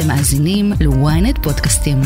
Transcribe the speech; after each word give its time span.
אתם 0.00 0.08
מאזינים 0.08 0.72
ל-ynet 0.80 1.42
פודקאסטים. 1.42 2.00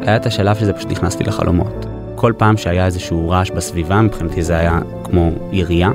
היה 0.00 0.16
את 0.16 0.26
השלב 0.26 0.56
שזה 0.56 0.72
פשוט 0.72 0.90
נכנס 0.90 1.18
לי 1.18 1.24
לחלומות. 1.24 1.86
כל 2.14 2.32
פעם 2.36 2.56
שהיה 2.56 2.86
איזשהו 2.86 3.30
רעש 3.30 3.50
בסביבה, 3.50 4.00
מבחינתי 4.02 4.42
זה 4.42 4.58
היה 4.58 4.78
כמו 5.04 5.30
ירייה, 5.52 5.90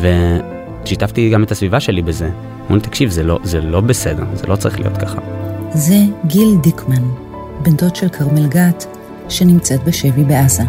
ושיתפתי 0.00 1.30
גם 1.30 1.42
את 1.42 1.50
הסביבה 1.50 1.80
שלי 1.80 2.02
בזה. 2.02 2.30
אמרו 2.62 2.74
לי, 2.74 2.80
תקשיב, 2.80 3.10
זה 3.10 3.22
לא, 3.22 3.38
זה 3.44 3.60
לא 3.60 3.80
בסדר, 3.80 4.24
זה 4.34 4.46
לא 4.46 4.56
צריך 4.56 4.80
להיות 4.80 4.96
ככה. 4.96 5.18
זה 5.74 5.98
גיל 6.26 6.56
דיקמן, 6.62 7.02
בן 7.62 7.76
דוד 7.76 7.96
של 7.96 8.08
כרמל 8.08 8.46
גת, 8.48 8.86
שנמצאת 9.28 9.84
בשבי 9.84 10.24
בעזה. 10.24 10.62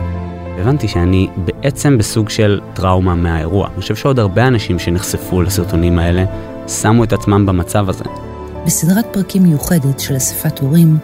הבנתי 0.58 0.88
שאני 0.88 1.28
בעצם 1.38 1.98
בסוג 1.98 2.30
של 2.30 2.62
טראומה 2.74 3.16
מהאירוע. 3.16 3.68
אני 3.68 3.82
חושב 3.82 3.96
שעוד 3.96 4.20
הרבה 4.20 4.48
אנשים 4.48 4.80
שנחשפו 4.80 5.42
לסרטונים 5.42 6.00
האלה, 6.00 6.26
שמו 6.68 7.04
את 7.04 7.14
עצמם 7.14 7.46
במצב 7.46 7.90
הזה. 7.90 8.04
בסדרת 8.66 9.06
פרקים 9.14 9.44
מיוחדת 9.44 10.00
של 10.00 10.18
אספת 10.18 10.60
הורים, 10.60 10.98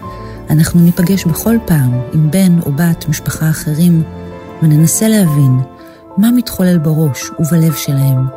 אנחנו 0.50 0.82
ניפגש 0.82 1.26
בכל 1.26 1.56
פעם 1.66 1.92
עם 2.14 2.32
בן 2.32 2.60
או 2.66 2.72
בת 2.72 3.10
משפחה 3.10 3.50
אחרים, 3.50 4.04
וננסה 4.64 5.08
להבין 5.08 5.60
מה 6.18 6.32
מתחולל 6.32 6.78
בראש 6.78 7.30
ובלב 7.40 7.74
שלהם. 7.74 8.28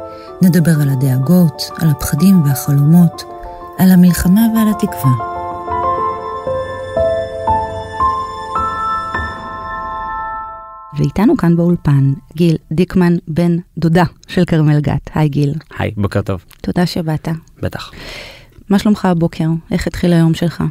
נדבר 0.43 0.83
על 0.83 0.89
הדאגות, 0.89 1.71
על 1.79 1.91
הפחדים 1.91 2.43
והחלומות, 2.45 3.23
על 3.79 3.91
המלחמה 3.91 4.41
ועל 4.55 4.69
התקווה. 4.69 5.36
ואיתנו 10.99 11.37
כאן 11.37 11.57
באולפן 11.57 12.13
גיל 12.37 12.57
דיקמן, 12.73 13.17
בן 13.29 13.57
דודה 13.79 14.05
של 14.29 14.45
כרמל 14.45 14.81
גת. 14.81 15.11
היי 15.15 15.29
גיל. 15.29 15.55
היי, 15.79 15.91
בוקר 15.97 16.23
טוב. 16.23 16.45
תודה 16.61 16.87
שבאת. 16.87 17.29
בטח. 17.63 17.91
מה 18.69 18.79
שלומך 18.79 19.05
הבוקר? 19.05 19.45
איך 19.71 19.87
התחיל 19.87 20.13
היום 20.13 20.35
שלך? 20.35 20.65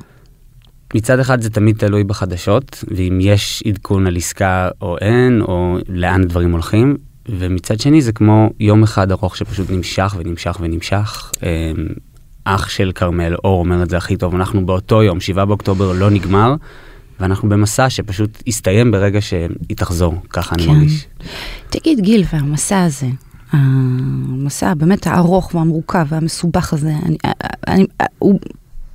מצד 0.96 1.20
אחד 1.20 1.42
זה 1.42 1.50
תמיד 1.50 1.78
תלוי 1.78 2.04
בחדשות, 2.04 2.84
ואם 2.96 3.20
יש 3.22 3.64
עדכון 3.68 4.08
על 4.08 4.16
עסקה 4.16 4.70
או 4.82 4.98
אין, 4.98 5.42
או 5.42 5.78
לאן 5.90 6.22
הדברים 6.22 6.52
הולכים, 6.52 6.98
ומצד 7.30 7.80
שני 7.80 8.02
זה 8.02 8.12
כמו 8.12 8.50
יום 8.60 8.84
אחד 8.84 9.12
ארוך 9.12 9.38
שפשוט 9.38 9.70
נמשך 9.70 10.16
ונמשך 10.18 10.58
ונמשך. 10.60 11.32
אמ, 11.44 11.88
אח 12.44 12.70
של 12.70 12.92
כרמל 12.96 13.36
אור 13.44 13.60
אומר 13.60 13.84
את 13.84 13.90
זה 13.90 13.98
הכי 13.98 14.18
טוב, 14.18 14.36
אנחנו 14.36 14.66
באותו 14.66 15.04
יום, 15.04 15.20
7 15.20 15.46
באוקטובר 15.46 15.92
לא 15.92 16.10
נגמר, 16.10 16.56
ואנחנו 17.20 17.50
במסע 17.50 17.90
שפשוט 17.90 18.44
יסתיים 18.46 18.92
ברגע 18.92 19.22
שהיא 19.22 19.48
תחזור, 19.76 20.16
ככה 20.30 20.56
כן. 20.56 20.64
אני 20.64 20.74
מרגיש. 20.74 21.08
תגיד 21.70 22.00
גיל, 22.00 22.24
והמסע 22.34 22.84
הזה, 22.84 23.08
המסע 23.52 24.74
באמת 24.74 25.08
הארוך 25.08 25.56
והמורכב 25.56 26.06
והמסובך 26.10 26.74
הזה, 26.74 26.94
אני, 27.06 27.18
אני, 27.68 27.86
הוא 28.20 28.40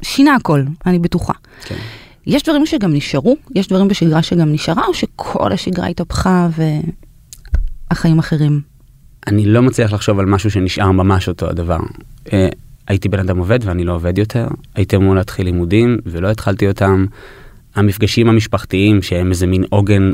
שינה 0.02 0.34
הכל, 0.34 0.62
אני 0.86 0.98
בטוחה. 0.98 1.32
כן. 1.64 1.76
יש 2.26 2.42
דברים 2.42 2.66
שגם 2.66 2.92
נשארו? 2.92 3.36
יש 3.54 3.68
דברים 3.68 3.88
בשגרה 3.88 4.22
שגם 4.22 4.52
נשארה, 4.52 4.86
או 4.86 4.94
שכל 4.94 5.52
השגרה 5.52 5.86
התהפכה 5.86 6.48
והחיים 7.90 8.18
אחרים? 8.18 8.60
אני 9.26 9.46
לא 9.46 9.62
מצליח 9.62 9.92
לחשוב 9.92 10.18
על 10.18 10.26
משהו 10.26 10.50
שנשאר 10.50 10.90
ממש 10.90 11.28
אותו 11.28 11.48
הדבר. 11.48 11.78
אה, 12.32 12.48
הייתי 12.88 13.08
בן 13.08 13.18
אדם 13.18 13.38
עובד 13.38 13.58
ואני 13.62 13.84
לא 13.84 13.94
עובד 13.94 14.18
יותר, 14.18 14.48
הייתי 14.74 14.96
אמור 14.96 15.14
להתחיל 15.14 15.46
לימודים 15.46 15.98
ולא 16.06 16.30
התחלתי 16.30 16.68
אותם. 16.68 17.06
המפגשים 17.74 18.28
המשפחתיים 18.28 19.02
שהם 19.02 19.30
איזה 19.30 19.46
מין 19.46 19.64
עוגן 19.70 20.10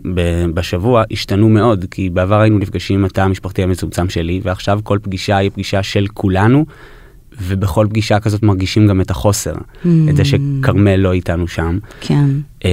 בשבוע 0.54 1.02
השתנו 1.10 1.48
מאוד 1.48 1.84
כי 1.90 2.10
בעבר 2.10 2.40
היינו 2.40 2.58
נפגשים 2.58 2.98
עם 2.98 3.04
התא 3.04 3.20
המשפחתי 3.20 3.62
המצומצם 3.62 4.08
שלי 4.08 4.40
ועכשיו 4.42 4.80
כל 4.84 4.98
פגישה 5.02 5.36
היא 5.36 5.50
פגישה 5.50 5.82
של 5.82 6.06
כולנו 6.14 6.66
ובכל 7.42 7.86
פגישה 7.90 8.20
כזאת 8.20 8.42
מרגישים 8.42 8.86
גם 8.86 9.00
את 9.00 9.10
החוסר, 9.10 9.52
Mm. 9.52 9.88
את 10.10 10.16
זה 10.16 10.22
שכרמל 10.24 10.96
לא 10.96 11.12
איתנו 11.12 11.48
שם. 11.48 11.78
כן. 12.00 12.24
אה, 12.64 12.70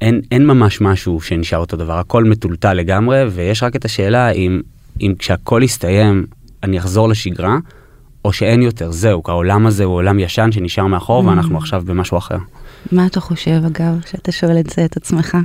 אין, 0.00 0.20
אין 0.32 0.46
ממש 0.46 0.80
משהו 0.80 1.20
שנשאר 1.20 1.58
אותו 1.58 1.76
דבר, 1.76 1.98
הכל 1.98 2.24
מטולטל 2.24 2.72
לגמרי 2.74 3.24
ויש 3.30 3.62
רק 3.62 3.76
את 3.76 3.84
השאלה 3.84 4.30
אם, 4.30 4.60
אם 5.00 5.12
כשהכל 5.18 5.60
יסתיים 5.64 6.26
אני 6.62 6.78
אחזור 6.78 7.08
לשגרה 7.08 7.58
או 8.24 8.32
שאין 8.32 8.62
יותר, 8.62 8.90
זהו, 8.90 9.22
העולם 9.26 9.66
הזה 9.66 9.84
הוא 9.84 9.94
עולם 9.94 10.18
ישן 10.18 10.52
שנשאר 10.52 10.86
מאחור 10.86 11.22
Mm. 11.22 11.26
ואנחנו 11.26 11.58
עכשיו 11.58 11.82
במשהו 11.86 12.18
אחר. 12.18 12.38
מה 12.92 13.06
אתה 13.06 13.20
חושב, 13.20 13.62
אגב, 13.66 14.00
שאתה 14.06 14.32
שואל 14.32 14.58
את 14.58 14.70
זה 14.70 14.84
את 14.84 14.96
עצמך? 14.96 15.36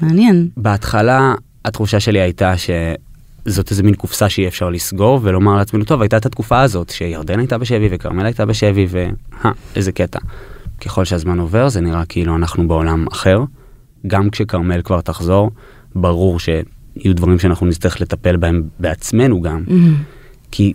מעניין. 0.00 0.48
בהתחלה 0.56 1.34
התחושה 1.64 2.00
שלי 2.00 2.20
הייתה 2.20 2.54
שזאת 2.56 3.70
איזה 3.70 3.82
מין 3.82 3.94
קופסה 3.94 4.28
שאי 4.28 4.48
אפשר 4.48 4.70
לסגור 4.70 5.20
ולומר 5.22 5.56
לעצמנו 5.56 5.84
טוב 5.84 6.02
הייתה 6.02 6.16
את 6.16 6.26
התקופה 6.26 6.60
הזאת 6.60 6.90
שירדן 6.90 7.38
הייתה 7.38 7.58
בשבי 7.58 7.88
וכרמל 7.90 8.24
הייתה 8.24 8.46
בשבי 8.46 8.86
ואה 8.90 9.50
איזה 9.76 9.92
קטע. 9.92 10.18
ככל 10.80 11.04
שהזמן 11.04 11.38
עובר 11.38 11.68
זה 11.68 11.80
נראה 11.80 12.04
כאילו 12.04 12.36
אנחנו 12.36 12.68
בעולם 12.68 13.06
אחר. 13.12 13.44
גם 14.06 14.30
כשכרמל 14.30 14.82
כבר 14.82 15.00
תחזור 15.00 15.50
ברור 15.94 16.40
שיהיו 16.40 17.14
דברים 17.14 17.38
שאנחנו 17.38 17.66
נצטרך 17.66 18.00
לטפל 18.00 18.36
בהם 18.36 18.62
בעצמנו 18.78 19.40
גם 19.42 19.64
Mm. 19.66 19.70
כי 20.50 20.72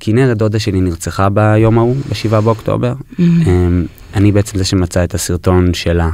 כנרת 0.00 0.36
דודה 0.36 0.58
שלי 0.58 0.80
נרצחה 0.80 1.28
ביום 1.28 1.78
ההוא 1.78 1.96
בשבעה 2.10 2.40
באוקטובר. 2.40 2.92
Mm. 2.92 3.20
אמ, 3.20 3.86
אני 4.14 4.32
בעצם 4.32 4.58
זה 4.58 4.64
שמצא 4.64 5.04
את 5.04 5.14
הסרטון 5.14 5.74
שלה 5.74 6.10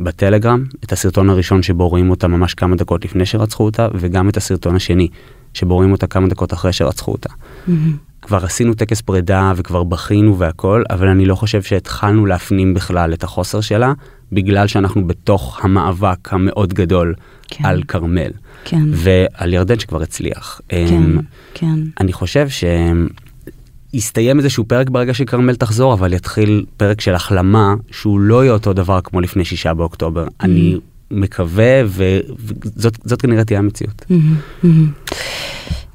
בטלגרם, 0.00 0.64
את 0.84 0.92
הסרטון 0.92 1.30
הראשון 1.30 1.62
שבו 1.62 1.88
רואים 1.88 2.10
אותה 2.10 2.28
ממש 2.28 2.54
כמה 2.54 2.76
דקות 2.76 3.04
לפני 3.04 3.26
שרצחו 3.26 3.64
אותה, 3.64 3.88
וגם 3.94 4.28
את 4.28 4.36
הסרטון 4.36 4.76
השני, 4.76 5.08
שבו 5.54 5.74
רואים 5.74 5.92
אותה 5.92 6.06
כמה 6.06 6.28
דקות 6.28 6.52
אחרי 6.52 6.72
שרצחו 6.72 7.12
אותה. 7.12 7.28
Mm. 7.28 7.70
כבר 8.22 8.44
עשינו 8.44 8.74
טקס 8.74 9.00
פרידה 9.00 9.52
וכבר 9.56 9.84
בכינו 9.84 10.38
והכל, 10.38 10.82
אבל 10.90 11.08
אני 11.08 11.26
לא 11.26 11.34
חושב 11.34 11.62
שהתחלנו 11.62 12.26
להפנים 12.26 12.74
בכלל 12.74 13.12
את 13.12 13.24
החוסר 13.24 13.60
שלה, 13.60 13.92
בגלל 14.32 14.66
שאנחנו 14.66 15.06
בתוך 15.06 15.64
המאבק 15.64 16.32
המאוד 16.32 16.74
גדול 16.74 17.14
כן. 17.48 17.64
על 17.64 17.82
כרמל, 17.88 18.30
כן. 18.64 18.82
ועל 18.92 19.54
ירדן 19.54 19.78
שכבר 19.78 20.02
הצליח. 20.02 20.60
כן, 20.68 20.86
אמ, 20.90 21.18
כן. 21.54 21.78
אני 22.00 22.12
חושב 22.12 22.48
שיסתיים 23.92 24.38
איזשהו 24.38 24.64
פרק 24.64 24.90
ברגע 24.90 25.14
שכרמל 25.14 25.54
תחזור, 25.54 25.94
אבל 25.94 26.12
יתחיל 26.12 26.64
פרק 26.76 27.00
של 27.00 27.14
החלמה 27.14 27.74
שהוא 27.90 28.20
לא 28.20 28.44
יהיה 28.44 28.52
אותו 28.52 28.72
דבר 28.72 29.00
כמו 29.00 29.20
לפני 29.20 29.44
שישה 29.44 29.74
באוקטובר. 29.74 30.26
אני 30.40 30.76
מקווה, 31.10 31.82
וזאת 31.86 32.98
זאת 33.04 33.22
כנראה 33.22 33.44
תהיה 33.44 33.58
המציאות. 33.58 34.04
מהמם, 34.10 34.34
מהמם. 34.62 34.90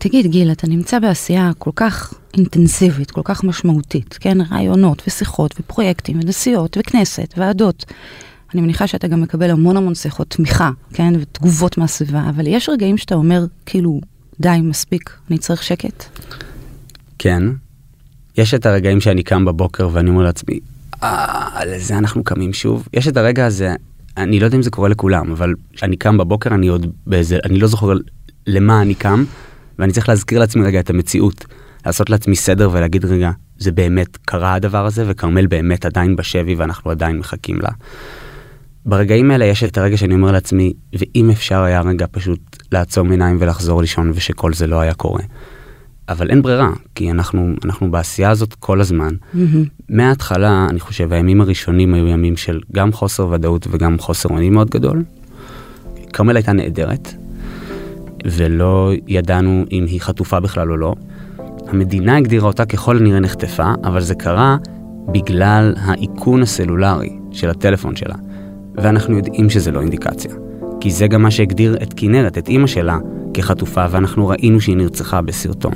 תגיד, 0.04 0.26
גיל, 0.26 0.52
אתה 0.52 0.68
נמצא 0.68 1.00
בעשייה 1.00 1.52
כל 1.58 1.72
כך 1.76 2.14
אינטנסיבית, 2.34 3.12
כל 3.12 3.22
כך 3.24 3.44
משמעותית, 3.44 4.18
כן? 4.20 4.38
רעיונות 4.52 5.04
ושיחות 5.08 5.56
ופרויקטים 5.60 6.20
ונסיעות 6.24 6.78
וכנסת, 6.80 7.34
ועדות. 7.38 7.86
אני 8.54 8.62
מניחה 8.62 8.88
שאתה 8.88 9.08
גם 9.08 9.22
מקבל 9.22 9.50
המון 9.50 9.78
המון 9.78 9.96
שיחות 9.96 10.30
תמיכה, 10.30 10.72
כן? 10.94 11.14
ותגובות 11.20 11.78
מהסביבה, 11.78 12.30
אבל 12.30 12.48
יש 12.48 12.70
רגעים 12.70 12.98
שאתה 12.98 13.16
אומר, 13.16 13.46
כאילו, 13.66 14.02
די, 14.40 14.58
מספיק, 14.64 15.10
אני 15.30 15.38
צריך 15.38 15.64
שקט? 15.64 16.04
כן, 17.20 17.44
יש 18.38 18.54
את 18.54 18.66
הרגעים 18.66 19.02
שאני 19.02 19.24
קם 19.24 19.46
בבוקר 19.46 19.90
ואני 19.92 20.10
אומר 20.10 20.24
לעצמי, 20.24 20.60
אה, 21.04 21.66
לזה 21.66 21.98
אנחנו 21.98 22.24
קמים 22.24 22.54
שוב. 22.54 22.88
יש 22.94 23.08
את 23.08 23.18
הרגע 23.18 23.46
הזה, 23.46 23.76
אני 24.18 24.40
לא 24.40 24.46
יודע 24.46 24.58
אם 24.58 24.64
זה 24.64 24.70
קורה 24.70 24.90
לכולם, 24.90 25.32
אבל 25.32 25.54
כשאני 25.74 25.98
קם 25.98 26.18
בבוקר 26.18 26.56
אני 26.56 26.68
עוד 26.68 26.88
באיזה, 27.08 27.38
אני 27.46 27.60
לא 27.60 27.68
זוכר 27.68 27.94
למה 28.48 28.82
אני 28.82 28.96
קם, 28.96 29.24
ואני 29.82 29.92
צריך 29.94 30.10
להזכיר 30.10 30.40
לעצמי 30.40 30.66
רגע 30.66 30.80
את 30.80 30.90
המציאות. 30.90 31.46
לעשות 31.86 32.10
לעצמי 32.10 32.36
סדר 32.36 32.70
ולהגיד 32.72 33.06
רגע, 33.06 33.32
זה 33.58 33.72
באמת 33.72 34.18
קרה 34.18 34.54
הדבר 34.54 34.86
הזה, 34.86 35.04
וכרמל 35.08 35.48
באמת 35.48 35.86
עדיין 35.86 36.16
בשבי 36.16 36.56
ואנחנו 36.56 36.92
עדיין 36.92 37.18
מחכים 37.18 37.60
לה. 37.62 37.70
ברגעים 38.86 39.32
האלה 39.32 39.46
יש 39.46 39.64
את 39.64 39.78
הרגע 39.78 39.98
שאני 39.98 40.14
אומר 40.14 40.32
לעצמי, 40.32 40.74
ואם 40.94 41.30
אפשר 41.30 41.62
היה 41.62 41.82
רגע 41.82 42.06
פשוט 42.12 42.40
לעצום 42.72 43.12
עיניים 43.12 43.38
ולחזור 43.40 43.82
לישון 43.82 44.12
ושכל 44.16 44.54
זה 44.54 44.68
לא 44.68 44.80
היה 44.80 44.94
קורה. 44.94 45.24
אבל 46.10 46.30
אין 46.30 46.42
ברירה, 46.42 46.70
כי 46.96 47.12
אנחנו, 47.12 47.54
אנחנו 47.66 47.92
בעשייה 47.92 48.30
הזאת 48.30 48.54
כל 48.54 48.82
הזמן. 48.82 49.14
מהמם. 49.34 49.66
מההתחלה, 49.90 50.68
אני 50.70 50.80
חושב, 50.80 51.14
הימים 51.14 51.42
הראשונים 51.42 51.94
היו 51.94 52.08
ימים 52.08 52.38
של 52.38 52.60
גם 52.72 52.92
חוסר 52.92 53.28
ודאות 53.28 53.68
וגם 53.72 54.00
חוסר 54.00 54.30
אונים 54.30 54.54
מאוד 54.54 54.70
גדול. 54.70 55.04
כרמל 56.14 56.36
הייתה 56.36 56.54
נהדרת, 56.54 57.14
ולא 58.26 58.92
ידענו 59.08 59.66
אם 59.72 59.86
היא 59.88 60.02
חטופה 60.02 60.40
בכלל 60.40 60.72
או 60.72 60.78
לא. 60.78 60.96
המדינה 61.68 62.18
הגדירה 62.18 62.48
אותה 62.48 62.66
ככל 62.66 62.98
הנראה 62.98 63.20
נחטפה, 63.20 63.74
אבל 63.84 64.02
זה 64.02 64.16
קרה 64.16 64.58
בגלל 65.12 65.74
האיכון 65.78 66.42
הסלולרי 66.42 67.18
של 67.32 67.50
הטלפון 67.50 67.96
שלה. 67.96 68.16
ואנחנו 68.76 69.18
יודעים 69.18 69.50
שזה 69.50 69.72
לא 69.72 69.82
אינדיקציה. 69.82 70.32
כי 70.80 70.92
זה 70.92 71.08
גם 71.08 71.22
מה 71.22 71.32
שהגדיר 71.32 71.78
את 71.84 71.94
כנרת, 71.96 72.38
את 72.38 72.48
אימא 72.48 72.68
שלה, 72.68 72.98
כחטופה, 73.34 73.86
ואנחנו 73.90 74.28
ראינו 74.28 74.62
שהיא 74.62 74.78
נרצחה 74.78 75.22
בסרטון. 75.22 75.74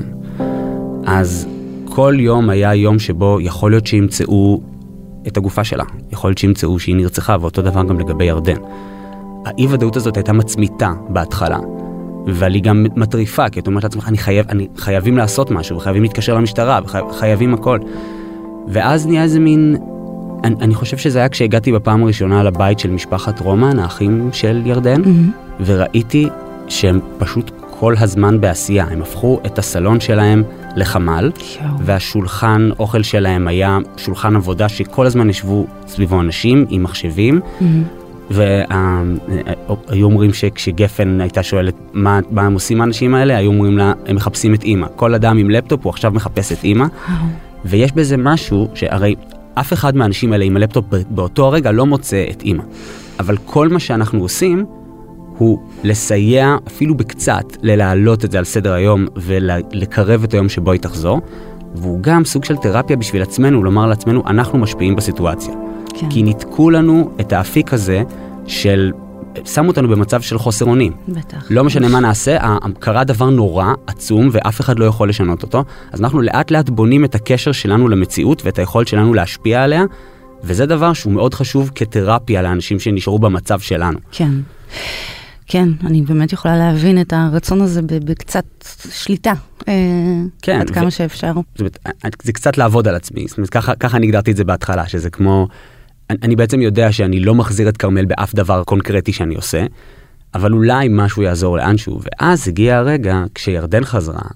אז 1.05 1.47
כל 1.85 2.15
יום 2.19 2.49
היה 2.49 2.75
יום 2.75 2.99
שבו 2.99 3.37
יכול 3.41 3.71
להיות 3.71 3.87
שימצאו 3.87 4.61
את 5.27 5.37
הגופה 5.37 5.63
שלה, 5.63 5.83
יכול 6.11 6.29
להיות 6.29 6.37
שימצאו 6.37 6.79
שהיא 6.79 6.95
נרצחה, 6.95 7.37
ואותו 7.41 7.61
דבר 7.61 7.83
גם 7.83 7.99
לגבי 7.99 8.25
ירדן. 8.25 8.57
האי 9.45 9.67
ודאות 9.69 9.95
הזאת 9.95 10.17
הייתה 10.17 10.33
מצמיתה 10.33 10.93
בהתחלה, 11.09 11.59
אבל 12.27 12.53
היא 12.53 12.63
גם 12.63 12.85
מטריפה, 12.95 13.49
כי 13.49 13.59
את 13.59 13.67
אומרת 13.67 13.83
לעצמך, 13.83 14.07
אני 14.07 14.17
חייב, 14.17 14.45
אני 14.49 14.67
חייבים 14.77 15.17
לעשות 15.17 15.51
משהו, 15.51 15.77
וחייבים 15.77 16.03
להתקשר 16.03 16.35
למשטרה, 16.35 16.79
וחייבים 16.85 17.53
הכל. 17.53 17.79
ואז 18.67 19.07
נהיה 19.07 19.23
איזה 19.23 19.39
מין, 19.39 19.77
אני, 20.43 20.55
אני 20.61 20.73
חושב 20.73 20.97
שזה 20.97 21.19
היה 21.19 21.29
כשהגעתי 21.29 21.71
בפעם 21.71 22.03
הראשונה 22.03 22.43
לבית 22.43 22.79
של 22.79 22.89
משפחת 22.89 23.39
רומן, 23.39 23.79
האחים 23.79 24.29
של 24.33 24.61
ירדן, 24.65 25.03
mm-hmm. 25.03 25.61
וראיתי 25.65 26.27
שהם 26.67 26.99
פשוט 27.17 27.51
כל 27.79 27.95
הזמן 27.99 28.41
בעשייה, 28.41 28.85
הם 28.85 29.01
הפכו 29.01 29.39
את 29.45 29.59
הסלון 29.59 29.99
שלהם 29.99 30.43
לחמ"ל, 30.75 31.31
והשולחן 31.79 32.69
אוכל 32.79 33.03
שלהם 33.03 33.47
היה 33.47 33.77
שולחן 33.97 34.35
עבודה 34.35 34.69
שכל 34.69 35.05
הזמן 35.05 35.29
ישבו 35.29 35.65
סביבו 35.87 36.21
אנשים 36.21 36.65
עם 36.69 36.83
מחשבים. 36.83 37.39
Mm-hmm. 37.39 38.04
והיו 38.29 40.05
אומרים 40.05 40.33
שכשגפן 40.33 41.21
הייתה 41.21 41.43
שואלת 41.43 41.75
מה, 41.93 42.19
מה 42.31 42.41
הם 42.41 42.53
עושים 42.53 42.81
האנשים 42.81 43.15
האלה, 43.15 43.37
היו 43.37 43.51
אומרים 43.51 43.77
לה, 43.77 43.93
הם 44.05 44.15
מחפשים 44.15 44.53
את 44.53 44.63
אימא. 44.63 44.87
כל 44.95 45.13
אדם 45.13 45.37
עם 45.37 45.49
לפטופ 45.49 45.83
הוא 45.83 45.89
עכשיו 45.89 46.11
מחפש 46.11 46.51
את 46.51 46.63
אימא. 46.63 46.85
ויש 47.65 47.91
בזה 47.91 48.17
משהו 48.17 48.67
שהרי 48.73 49.15
אף 49.53 49.73
אחד 49.73 49.95
מהאנשים 49.95 50.33
האלה 50.33 50.45
עם 50.45 50.55
הלפטופ 50.55 50.85
באותו 51.09 51.45
הרגע 51.45 51.71
לא 51.71 51.85
מוצא 51.85 52.25
את 52.31 52.41
אימא. 52.41 52.63
אבל 53.19 53.37
כל 53.45 53.69
מה 53.69 53.79
שאנחנו 53.79 54.21
עושים 54.21 54.65
הוא 55.37 55.59
לסייע 55.83 56.55
אפילו 56.67 56.95
בקצת 56.95 57.45
ללהעלות 57.61 58.25
את 58.25 58.31
זה 58.31 58.37
על 58.37 58.45
סדר 58.45 58.73
היום 58.73 59.05
ולקרב 59.15 60.23
את 60.23 60.33
היום 60.33 60.49
שבו 60.49 60.71
היא 60.71 60.81
תחזור. 60.81 61.21
והוא 61.75 61.99
גם 62.01 62.25
סוג 62.25 62.43
של 62.43 62.57
תרפיה 62.57 62.95
בשביל 62.95 63.21
עצמנו, 63.21 63.63
לומר 63.63 63.85
לעצמנו, 63.87 64.23
אנחנו 64.27 64.57
משפיעים 64.57 64.95
בסיטואציה. 64.95 65.53
כן. 65.99 66.09
כי 66.09 66.23
ניתקו 66.23 66.69
לנו 66.69 67.11
את 67.19 67.33
האפיק 67.33 67.73
הזה 67.73 68.03
של, 68.47 68.91
שמו 69.45 69.67
אותנו 69.67 69.87
במצב 69.87 70.21
של 70.21 70.37
חוסר 70.37 70.65
אונים. 70.65 70.93
בטח. 71.07 71.47
לא 71.49 71.63
משנה 71.63 71.87
מה 71.87 71.99
נעשה, 71.99 72.57
קרה 72.79 73.03
דבר 73.03 73.29
נורא, 73.29 73.73
עצום, 73.87 74.29
ואף 74.31 74.61
אחד 74.61 74.79
לא 74.79 74.85
יכול 74.85 75.09
לשנות 75.09 75.43
אותו, 75.43 75.63
אז 75.91 76.01
אנחנו 76.01 76.21
לאט 76.21 76.51
לאט 76.51 76.69
בונים 76.69 77.05
את 77.05 77.15
הקשר 77.15 77.51
שלנו 77.51 77.87
למציאות 77.87 78.45
ואת 78.45 78.59
היכולת 78.59 78.87
שלנו 78.87 79.13
להשפיע 79.13 79.63
עליה, 79.63 79.83
וזה 80.43 80.65
דבר 80.65 80.93
שהוא 80.93 81.13
מאוד 81.13 81.33
חשוב 81.33 81.71
כתרפיה 81.75 82.41
לאנשים 82.41 82.79
שנשארו 82.79 83.19
במצב 83.19 83.59
שלנו. 83.59 83.99
כן. 84.11 84.31
כן, 85.47 85.69
אני 85.85 86.01
באמת 86.01 86.33
יכולה 86.33 86.57
להבין 86.57 87.01
את 87.01 87.13
הרצון 87.13 87.61
הזה 87.61 87.81
בקצת 87.81 88.45
שליטה, 88.91 89.33
אה, 89.67 89.73
כן, 90.41 90.59
עד 90.59 90.69
כמה 90.69 90.87
ו... 90.87 90.91
שאפשר. 90.91 91.33
זה, 91.55 91.65
זה 92.23 92.33
קצת 92.33 92.57
לעבוד 92.57 92.87
על 92.87 92.95
עצמי, 92.95 93.25
זאת 93.27 93.37
אומרת, 93.37 93.49
ככה, 93.49 93.75
ככה 93.75 93.97
אני 93.97 94.05
הגדרתי 94.05 94.31
את 94.31 94.37
זה 94.37 94.43
בהתחלה, 94.43 94.87
שזה 94.87 95.09
כמו, 95.09 95.47
אני, 96.09 96.17
אני 96.23 96.35
בעצם 96.35 96.61
יודע 96.61 96.91
שאני 96.91 97.19
לא 97.19 97.35
מחזיר 97.35 97.69
את 97.69 97.77
כרמל 97.77 98.05
באף 98.05 98.35
דבר 98.35 98.63
קונקרטי 98.63 99.13
שאני 99.13 99.35
עושה, 99.35 99.65
אבל 100.33 100.53
אולי 100.53 100.87
משהו 100.91 101.23
יעזור 101.23 101.57
לאנשהו, 101.57 101.99
ואז 102.03 102.47
הגיע 102.47 102.77
הרגע 102.77 103.23
כשירדן 103.35 103.83
חזרה, 103.83 104.27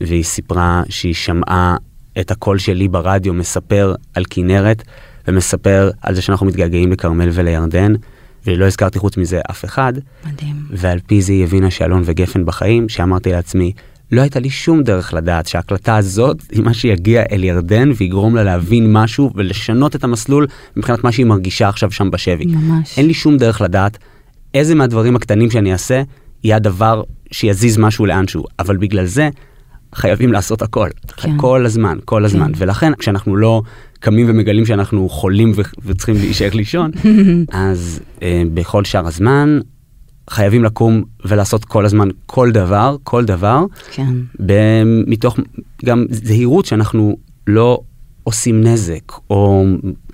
והיא 0.00 0.24
סיפרה 0.24 0.82
שהיא 0.88 1.14
שמעה 1.14 1.76
את 2.20 2.30
הקול 2.30 2.58
שלי 2.58 2.88
ברדיו 2.88 3.34
מספר 3.34 3.94
על 4.14 4.24
כנרת, 4.30 4.82
ומספר 5.28 5.90
על 6.02 6.14
זה 6.14 6.22
שאנחנו 6.22 6.46
מתגעגעים 6.46 6.92
לכרמל 6.92 7.28
ולירדן. 7.32 7.94
ולא 8.46 8.66
הזכרתי 8.66 8.98
חוץ 8.98 9.16
מזה 9.16 9.40
אף 9.50 9.64
אחד. 9.64 9.92
מדהים. 10.26 10.56
ועל 10.70 10.98
פי 11.06 11.22
זה 11.22 11.32
היא 11.32 11.44
הבינה 11.44 11.70
שאלון 11.70 12.02
וגפן 12.04 12.44
בחיים, 12.44 12.88
שאמרתי 12.88 13.32
לעצמי, 13.32 13.72
לא 14.12 14.20
הייתה 14.20 14.40
לי 14.40 14.50
שום 14.50 14.82
דרך 14.82 15.14
לדעת 15.14 15.46
שההקלטה 15.46 15.96
הזאת 15.96 16.42
היא 16.52 16.62
מה 16.62 16.74
שיגיע 16.74 17.22
אל 17.32 17.44
ירדן 17.44 17.90
ויגרום 17.96 18.36
לה 18.36 18.44
להבין 18.44 18.92
משהו 18.92 19.30
ולשנות 19.34 19.96
את 19.96 20.04
המסלול 20.04 20.46
מבחינת 20.76 21.04
מה 21.04 21.12
שהיא 21.12 21.26
מרגישה 21.26 21.68
עכשיו 21.68 21.90
שם 21.90 22.10
בשבי. 22.10 22.46
ממש. 22.46 22.98
אין 22.98 23.06
לי 23.06 23.14
שום 23.14 23.36
דרך 23.36 23.60
לדעת 23.60 23.98
איזה 24.54 24.74
מהדברים 24.74 25.16
הקטנים 25.16 25.50
שאני 25.50 25.72
אעשה 25.72 26.02
יהיה 26.44 26.56
הדבר 26.56 27.02
שיזיז 27.32 27.78
משהו 27.78 28.06
לאנשהו, 28.06 28.44
אבל 28.58 28.76
בגלל 28.76 29.04
זה 29.04 29.28
חייבים 29.94 30.32
לעשות 30.32 30.62
הכל. 30.62 30.88
כן. 31.16 31.36
כל 31.36 31.66
הזמן, 31.66 31.98
כל 32.04 32.24
הזמן. 32.24 32.52
כן. 32.54 32.62
ולכן 32.62 32.94
כשאנחנו 32.94 33.36
לא 33.36 33.62
קמים 34.00 34.26
ומגלים 34.28 34.66
שאנחנו 34.66 35.08
חולים 35.08 35.52
ו- 35.56 35.62
וצריכים 35.86 36.14
להישאר 36.14 36.50
לישון, 36.52 36.90
אז 37.52 38.00
אה, 38.22 38.42
בכל 38.54 38.84
שאר 38.84 39.06
הזמן 39.06 39.60
חייבים 40.30 40.64
לקום 40.64 41.02
ולעשות 41.24 41.64
כל 41.64 41.84
הזמן 41.84 42.08
כל 42.26 42.50
דבר, 42.52 42.96
כל 43.02 43.24
דבר, 43.24 43.64
כן. 43.90 44.14
מתוך 45.06 45.38
גם 45.84 46.06
זהירות 46.10 46.66
שאנחנו 46.66 47.16
לא 47.46 47.80
עושים 48.24 48.60
נזק, 48.60 49.12
או 49.30 49.64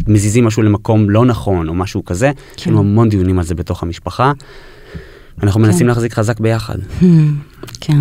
מזיזים 0.08 0.44
משהו 0.44 0.62
למקום 0.62 1.10
לא 1.10 1.24
נכון, 1.24 1.68
או 1.68 1.74
משהו 1.74 2.04
כזה. 2.04 2.30
כן. 2.34 2.60
יש 2.60 2.68
לנו 2.68 2.78
המון 2.78 3.08
דיונים 3.08 3.38
על 3.38 3.44
זה 3.44 3.54
בתוך 3.54 3.82
המשפחה. 3.82 4.32
אנחנו 5.42 5.60
כן. 5.60 5.66
מנסים 5.66 5.86
להחזיק 5.86 6.12
חזק 6.12 6.40
ביחד. 6.40 6.78
כן. 7.80 8.00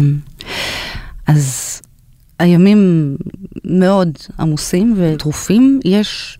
אז 1.27 1.81
הימים 2.39 3.15
מאוד 3.65 4.09
עמוסים 4.39 4.95
וטרופים, 4.97 5.79
יש 5.85 6.37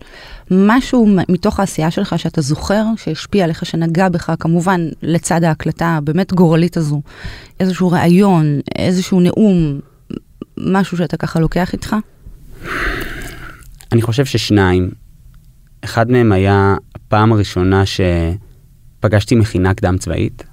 משהו 0.50 1.06
מתוך 1.28 1.60
העשייה 1.60 1.90
שלך 1.90 2.18
שאתה 2.18 2.40
זוכר, 2.40 2.84
שהשפיע 2.96 3.44
עליך, 3.44 3.66
שנגע 3.66 4.08
בך, 4.08 4.32
כמובן 4.40 4.88
לצד 5.02 5.44
ההקלטה 5.44 5.86
הבאמת 5.86 6.32
גורלית 6.32 6.76
הזו, 6.76 7.02
איזשהו 7.60 7.88
ראיון, 7.90 8.60
איזשהו 8.78 9.20
נאום, 9.20 9.80
משהו 10.56 10.96
שאתה 10.96 11.16
ככה 11.16 11.40
לוקח 11.40 11.72
איתך? 11.72 11.96
אני 13.92 14.02
חושב 14.02 14.24
ששניים. 14.24 14.90
אחד 15.84 16.10
מהם 16.10 16.32
היה 16.32 16.76
הפעם 16.94 17.32
הראשונה 17.32 17.82
שפגשתי 17.86 19.34
מכינה 19.34 19.74
קדם 19.74 19.98
צבאית. 19.98 20.44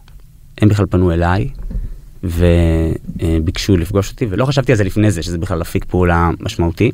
הם 0.57 0.69
בכלל 0.69 0.85
פנו 0.85 1.11
אליי, 1.11 1.49
וביקשו 2.23 3.77
לפגוש 3.77 4.11
אותי, 4.11 4.25
ולא 4.29 4.45
חשבתי 4.45 4.71
על 4.71 4.77
זה 4.77 4.83
לפני 4.83 5.11
זה, 5.11 5.23
שזה 5.23 5.37
בכלל 5.37 5.61
אפיק 5.61 5.85
פעולה 5.85 6.29
משמעותי. 6.39 6.91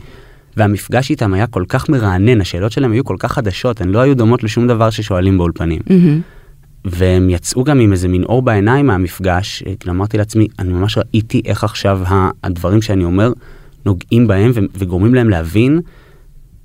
והמפגש 0.58 1.10
איתם 1.10 1.34
היה 1.34 1.48
כל 1.48 1.64
כך 1.70 1.90
מרענן, 1.90 2.42
השאלות 2.42 2.72
שלהם 2.72 2.92
היו 2.92 3.04
כל 3.04 3.16
כך 3.20 3.32
חדשות, 3.32 3.82
הן 3.82 3.90
לא 3.90 4.00
היו 4.00 4.16
דומות 4.16 4.44
לשום 4.44 4.68
דבר 4.68 4.90
ששואלים 4.90 5.38
באולפנים. 5.38 5.82
Mm-hmm. 5.88 6.40
והם 6.86 7.30
יצאו 7.30 7.64
גם 7.64 7.80
עם 7.80 7.92
איזה 7.92 8.08
מין 8.08 8.24
אור 8.24 8.42
בעיניים 8.42 8.88
מהמפגש, 8.88 9.64
כאילו 9.80 9.94
אמרתי 9.94 10.18
לעצמי, 10.18 10.48
אני 10.60 10.74
ממש 10.74 10.98
ראיתי 10.98 11.42
איך 11.46 11.64
עכשיו 11.64 12.02
הדברים 12.44 12.82
שאני 12.82 13.04
אומר 13.04 13.32
נוגעים 13.86 14.28
בהם 14.28 14.52
וגורמים 14.78 15.16
להם 15.16 15.30
להבין 15.30 15.82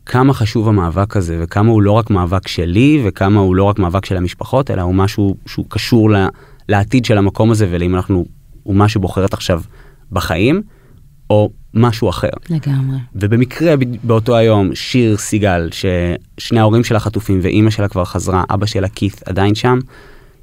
כמה 0.07 0.35
חשוב 0.35 0.69
המאבק 0.69 1.17
הזה, 1.17 1.39
וכמה 1.43 1.71
הוא 1.71 1.83
לא 1.83 1.93
רק 1.93 2.11
מאבק 2.11 2.49
שלי, 2.49 3.03
וכמה 3.05 3.41
הוא 3.41 3.57
לא 3.57 3.65
רק 3.65 3.79
מאבק 3.79 4.05
של 4.05 4.17
המשפחות, 4.17 4.71
אלא 4.71 4.83
הוא 4.83 4.95
משהו 4.95 5.37
שהוא 5.47 5.67
קשור 5.69 6.11
לעתיד 6.69 7.05
של 7.05 7.19
המקום 7.19 7.51
הזה, 7.51 7.69
ולאם 7.71 7.95
אנחנו 7.95 8.25
אומה 8.67 8.89
שבוחרת 8.89 9.33
עכשיו 9.33 9.63
בחיים, 10.13 10.63
או 11.31 11.51
משהו 11.75 12.09
אחר. 12.09 12.29
לגמרי. 12.51 12.97
ובמקרה 13.15 13.75
באותו 14.03 14.37
היום 14.37 14.75
שיר 14.75 15.17
סיגל, 15.17 15.69
ששני 15.73 16.61
ההורים 16.61 16.85
שלה 16.85 17.01
חטופים 17.01 17.41
ואימא 17.43 17.71
שלה 17.71 17.89
כבר 17.89 18.05
חזרה, 18.05 18.45
אבא 18.51 18.67
שלה 18.67 18.89
כית 18.89 19.23
עדיין 19.27 19.55
שם, 19.55 19.79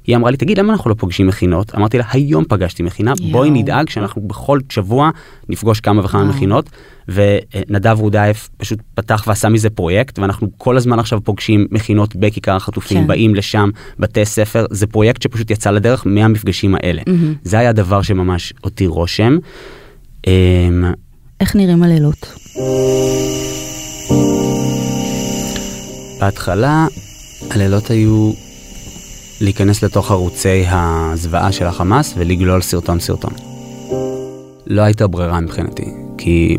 היא 0.06 0.16
אמרה 0.16 0.30
לי, 0.30 0.36
תגיד, 0.36 0.58
למה 0.58 0.72
אנחנו 0.72 0.90
לא 0.90 0.94
פוגשים 0.94 1.26
מכינות? 1.26 1.74
אמרתי 1.74 1.98
לה, 1.98 2.04
היום 2.10 2.44
פגשתי 2.48 2.82
מכינה, 2.82 3.12
יו. 3.20 3.32
בואי 3.32 3.50
נדאג 3.50 3.88
שאנחנו 3.88 4.22
בכל 4.22 4.60
שבוע 4.68 5.10
נפגוש 5.48 5.80
כמה 5.80 6.04
וכמה 6.04 6.24
מכינות. 6.24 6.70
ונדב 7.08 7.96
רודאייף 8.00 8.48
פשוט 8.56 8.78
פתח 8.94 9.24
ועשה 9.26 9.48
מזה 9.48 9.70
פרויקט, 9.70 10.18
ואנחנו 10.18 10.48
כל 10.58 10.76
הזמן 10.76 10.98
עכשיו 10.98 11.20
פוגשים 11.24 11.66
מכינות 11.70 12.16
בכיכר 12.16 12.56
החטופים, 12.56 13.00
כן. 13.00 13.06
באים 13.06 13.34
לשם, 13.34 13.70
בתי 13.98 14.24
ספר, 14.24 14.66
זה 14.70 14.86
פרויקט 14.86 15.22
שפשוט 15.22 15.50
יצא 15.50 15.70
לדרך 15.70 16.02
מהמפגשים 16.06 16.74
האלה. 16.74 17.02
Mm-hmm. 17.02 17.38
זה 17.42 17.58
היה 17.58 17.72
דבר 17.72 18.02
שממש 18.02 18.52
אותי 18.64 18.86
רושם. 18.86 19.36
איך 21.42 21.56
נראים 21.56 21.82
הלילות? 21.82 22.34
בהתחלה 26.20 26.86
הלילות 27.50 27.90
היו 27.90 28.32
להיכנס 29.40 29.84
לתוך 29.84 30.10
ערוצי 30.10 30.64
הזוועה 30.68 31.52
של 31.52 31.66
החמאס 31.66 32.14
ולגלול 32.16 32.60
סרטון 32.60 33.00
סרטון. 33.00 33.32
לא 34.66 34.82
הייתה 34.82 35.06
ברירה 35.06 35.40
מבחינתי, 35.40 35.84
כי 36.18 36.56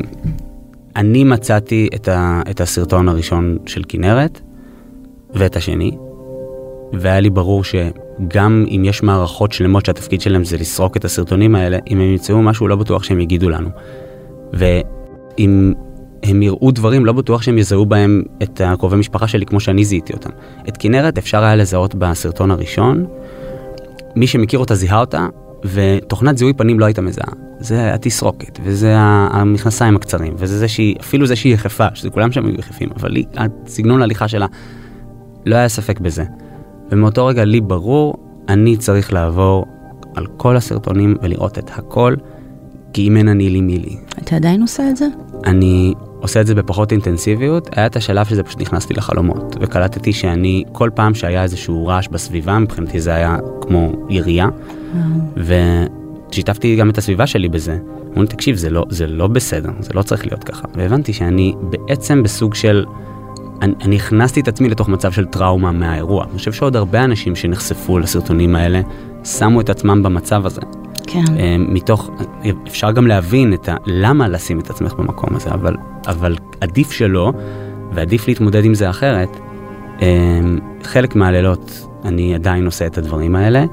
אני 0.96 1.24
מצאתי 1.24 1.90
את, 1.96 2.08
ה, 2.08 2.42
את 2.50 2.62
הסרטון 2.62 3.10
הראשון 3.10 3.58
של 3.66 3.82
כנרת 3.88 4.42
ואת 5.34 5.56
השני, 5.56 5.92
והיה 6.94 7.20
לי 7.20 7.30
ברור 7.30 7.64
שגם 7.64 8.66
אם 8.70 8.84
יש 8.86 9.04
מערכות 9.04 9.52
שלמות 9.52 9.86
שהתפקיד 9.86 10.22
שלהם 10.22 10.44
זה 10.44 10.58
לסרוק 10.58 10.98
את 10.98 11.06
הסרטונים 11.06 11.56
האלה, 11.56 11.78
אם 11.90 11.98
הם 11.98 12.06
ימצאו 12.06 12.42
משהו 12.42 12.68
לא 12.68 12.76
בטוח 12.76 13.04
שהם 13.04 13.20
יגידו 13.20 13.50
לנו. 13.50 13.70
ואם 14.54 15.74
הם 16.24 16.42
יראו 16.42 16.72
דברים, 16.72 17.06
לא 17.06 17.14
בטוח 17.14 17.42
שהם 17.42 17.58
יזהו 17.58 17.86
בהם 17.86 18.22
את 18.44 18.62
הקרובי 18.66 18.96
משפחה 18.96 19.28
שלי 19.28 19.46
כמו 19.46 19.60
שאני 19.60 19.86
זיהיתי 19.86 20.14
אותם. 20.14 20.30
את 20.68 20.78
כנרת 20.78 21.18
אפשר 21.18 21.44
היה 21.44 21.56
לזהות 21.56 21.96
בסרטון 21.96 22.52
הראשון. 22.52 23.06
מי 24.16 24.28
שמכיר 24.28 24.60
אותה 24.60 24.76
זיהה 24.76 25.00
אותה, 25.00 25.28
ותוכנת 25.66 26.38
זיהוי 26.38 26.54
פנים 26.54 26.80
לא 26.80 26.86
הייתה 26.86 27.02
מזהה. 27.02 27.34
זה 27.60 27.94
התסרוקת, 27.94 28.60
וזה 28.64 28.96
המכנסיים 28.98 29.96
הקצרים, 29.96 30.34
וזה 30.38 30.58
זה 30.58 30.68
שהיא, 30.68 30.96
אפילו 31.02 31.28
זה 31.28 31.36
שהיא 31.36 31.54
יחפה, 31.54 31.88
שזה 31.94 32.10
כולם 32.10 32.32
שם 32.32 32.46
היו 32.46 32.60
יחפים, 32.60 32.90
אבל 32.96 33.12
לי, 33.12 33.26
הסגנון 33.38 34.02
ההליכה 34.02 34.28
שלה, 34.28 34.46
לא 35.46 35.56
היה 35.56 35.70
ספק 35.70 36.00
בזה. 36.00 36.24
ומאותו 36.92 37.26
רגע 37.26 37.46
לי 37.46 37.62
ברור, 37.62 38.16
אני 38.50 38.78
צריך 38.78 39.14
לעבור 39.14 39.66
על 40.16 40.26
כל 40.38 40.58
הסרטונים 40.58 41.16
ולראות 41.22 41.58
את 41.58 41.70
הכל, 41.74 42.16
כי 42.94 43.08
אם 43.08 43.18
אין 43.18 43.28
אני 43.28 43.50
לי 43.50 43.62
מי 43.62 43.80
לי. 43.80 43.98
אתה 44.18 44.36
עדיין 44.36 44.62
עושה 44.62 44.90
את 44.90 44.98
זה? 44.98 45.08
אני 45.46 45.94
עושה 46.20 46.42
את 46.42 46.48
זה 46.48 46.56
בפחות 46.56 46.92
אינטנסיביות, 46.92 47.78
היה 47.78 47.86
את 47.86 47.96
השלב 47.96 48.26
שזה 48.26 48.44
פשוט 48.44 48.62
נכנסתי 48.62 48.94
לחלומות, 48.94 49.56
וקלטתי 49.62 50.14
שאני, 50.14 50.64
כל 50.72 50.90
פעם 50.96 51.14
שהיה 51.14 51.44
איזשהו 51.44 51.88
רעש 51.88 52.08
בסביבה, 52.08 52.60
מבחינתי 52.60 53.00
זה 53.00 53.16
היה 53.16 53.38
כמו 53.62 53.92
ירייה, 54.10 54.48
ושיתפתי 55.38 56.76
גם 56.76 56.90
את 56.90 56.98
הסביבה 56.98 57.28
שלי 57.28 57.50
בזה. 57.50 57.78
אמרו 58.08 58.22
לי, 58.22 58.28
תקשיב, 58.28 58.56
זה 58.56 58.70
לא, 58.70 58.86
זה 58.90 59.08
לא 59.08 59.28
בסדר, 59.28 59.70
זה 59.80 59.94
לא 59.94 60.02
צריך 60.02 60.26
להיות 60.26 60.44
ככה. 60.44 60.68
והבנתי 60.76 61.14
שאני 61.14 61.54
בעצם 61.62 62.24
בסוג 62.24 62.56
של, 62.56 62.86
אני, 63.62 63.74
אני 63.82 63.96
הכנסתי 63.96 64.40
את 64.40 64.48
עצמי 64.48 64.70
לתוך 64.70 64.90
מצב 64.90 65.12
של 65.12 65.26
טראומה 65.26 65.72
מהאירוע. 65.72 66.24
אני 66.24 66.38
חושב 66.38 66.54
שעוד 66.54 66.76
הרבה 66.76 67.04
אנשים 67.04 67.36
שנחשפו 67.36 68.00
לסרטונים 68.00 68.56
האלה, 68.56 68.82
שמו 69.24 69.62
את 69.62 69.70
עצמם 69.70 70.04
במצב 70.04 70.46
הזה. 70.46 70.62
כן. 71.14 71.38
אה, 71.38 71.56
מתוך, 71.60 72.10
אפשר 72.68 72.92
גם 72.92 73.08
להבין 73.08 73.54
את 73.54 73.70
ה, 73.70 73.76
למה 73.86 74.28
לשים 74.28 74.60
את 74.60 74.70
עצמך 74.70 74.94
במקום 74.94 75.36
הזה, 75.36 75.50
אבל, 75.52 75.76
אבל 76.08 76.36
עדיף 76.62 76.92
שלא, 76.92 77.34
ועדיף 77.94 78.28
להתמודד 78.28 78.66
עם 78.66 78.74
זה 78.74 78.90
אחרת. 78.90 79.40
אה, 80.02 80.08
חלק 80.84 81.16
מהלילות 81.16 81.88
אני 82.06 82.36
עדיין 82.36 82.66
עושה 82.66 82.86
את 82.86 82.98
הדברים 82.98 83.36
האלה, 83.36 83.66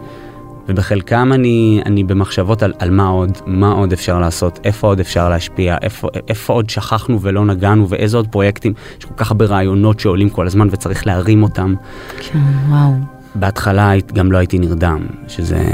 ובחלקם 0.68 1.32
אני, 1.32 1.82
אני 1.86 2.04
במחשבות 2.04 2.62
על, 2.62 2.72
על 2.78 2.90
מה 2.90 3.08
עוד, 3.08 3.38
מה 3.46 3.72
עוד 3.72 3.92
אפשר 3.92 4.18
לעשות, 4.18 4.60
איפה 4.64 4.86
עוד 4.86 5.00
אפשר 5.00 5.28
להשפיע, 5.28 5.76
איפה, 5.82 6.08
איפה 6.28 6.52
עוד 6.52 6.70
שכחנו 6.70 7.20
ולא 7.20 7.44
נגענו, 7.44 7.88
ואיזה 7.88 8.16
עוד 8.16 8.28
פרויקטים, 8.28 8.72
יש 8.98 9.04
כל 9.04 9.14
כך 9.16 9.30
הרבה 9.30 9.44
רעיונות 9.44 10.00
שעולים 10.00 10.30
כל 10.30 10.46
הזמן 10.46 10.68
וצריך 10.70 11.06
להרים 11.06 11.42
אותם. 11.42 11.74
כן, 12.20 12.38
וואו. 12.68 12.92
בהתחלה 13.34 13.92
גם 14.14 14.32
לא 14.32 14.38
הייתי 14.38 14.58
נרדם, 14.58 15.06
שזה 15.28 15.64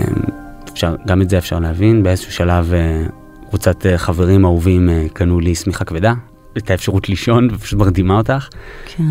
אפשר, 0.76 0.94
גם 1.06 1.22
את 1.22 1.30
זה 1.30 1.38
אפשר 1.38 1.58
להבין. 1.58 2.02
באיזשהו 2.02 2.32
שלב 2.32 2.72
אה, 2.74 3.06
קבוצת 3.48 3.86
אה, 3.86 3.98
חברים 3.98 4.44
אהובים 4.44 4.88
אה, 4.88 5.06
קנו 5.12 5.40
לי 5.40 5.54
שמיכה 5.54 5.84
כבדה, 5.84 6.14
את 6.58 6.70
האפשרות 6.70 7.08
לישון 7.08 7.48
ופשוט 7.52 7.78
מרדימה 7.78 8.16
אותך. 8.16 8.48
כן. 8.86 9.02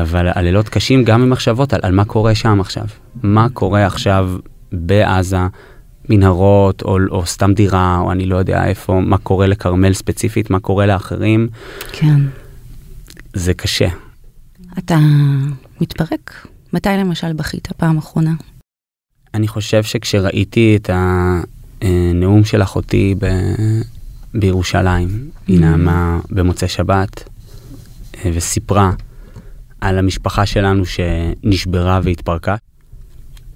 אבל 0.00 0.28
הלילות 0.34 0.68
קשים 0.68 1.04
גם 1.04 1.22
עם 1.22 1.30
מחשבות 1.30 1.72
על, 1.72 1.80
על 1.82 1.92
מה 1.92 2.04
קורה 2.04 2.34
שם 2.34 2.60
עכשיו. 2.60 2.84
מה 3.22 3.48
קורה 3.52 3.86
עכשיו 3.86 4.30
בעזה, 4.72 5.38
מנהרות 6.08 6.82
או, 6.82 6.98
או 7.10 7.26
סתם 7.26 7.54
דירה 7.54 7.98
או 7.98 8.12
אני 8.12 8.26
לא 8.26 8.36
יודע 8.36 8.64
איפה, 8.64 9.00
מה 9.00 9.18
קורה 9.18 9.46
לכרמל 9.46 9.92
ספציפית, 9.92 10.50
מה 10.50 10.60
קורה 10.60 10.86
לאחרים. 10.86 11.48
כן. 11.92 12.20
זה 13.34 13.54
קשה. 13.54 13.88
אתה 14.78 14.98
מתפרק? 15.80 16.46
מתי 16.72 16.88
למשל 16.88 17.32
בכית 17.32 17.68
פעם 17.76 17.98
אחרונה? 17.98 18.32
אני 19.36 19.48
חושב 19.48 19.82
שכשראיתי 19.82 20.76
את 20.76 20.90
הנאום 21.82 22.44
של 22.44 22.62
אחותי 22.62 23.14
ב... 23.18 23.26
בירושלים, 24.34 25.08
mm-hmm. 25.08 25.42
היא 25.46 25.60
נעמה 25.60 26.20
במוצאי 26.30 26.68
שבת 26.68 27.28
אה, 28.16 28.30
וסיפרה 28.34 28.92
על 29.80 29.98
המשפחה 29.98 30.46
שלנו 30.46 30.82
שנשברה 30.86 32.00
והתפרקה. 32.02 32.56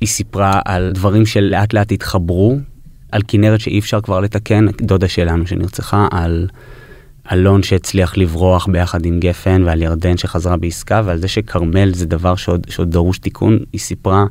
היא 0.01 0.09
סיפרה 0.09 0.61
על 0.65 0.91
דברים 0.95 1.27
שלאט 1.27 1.73
לאט 1.73 1.93
התחברו, 1.93 2.59
על 3.13 3.23
כנרת 3.29 3.61
שאי 3.61 3.79
אפשר 3.79 4.01
כבר 4.01 4.21
לתקן, 4.21 4.67
דודה 4.83 5.09
שלנו 5.09 5.47
שנרצחה, 5.47 6.09
על 6.11 6.49
אלון 7.33 7.63
שהצליח 7.63 8.17
לברוח 8.17 8.67
ביחד 8.67 9.07
עם 9.07 9.21
גפן 9.21 9.63
ועל 9.67 9.83
ירדן 9.83 10.17
שחזרה 10.17 10.57
בעסקה 10.57 11.03
ועל 11.05 11.19
זה 11.19 11.29
שכרמל 11.29 11.95
זה 11.95 12.07
דבר 12.07 12.37
שעוד, 12.37 12.67
שעוד 12.69 12.91
דרוש 12.91 13.19
תיקון. 13.19 13.59
היא 13.73 13.81
סיפרה 13.81 14.25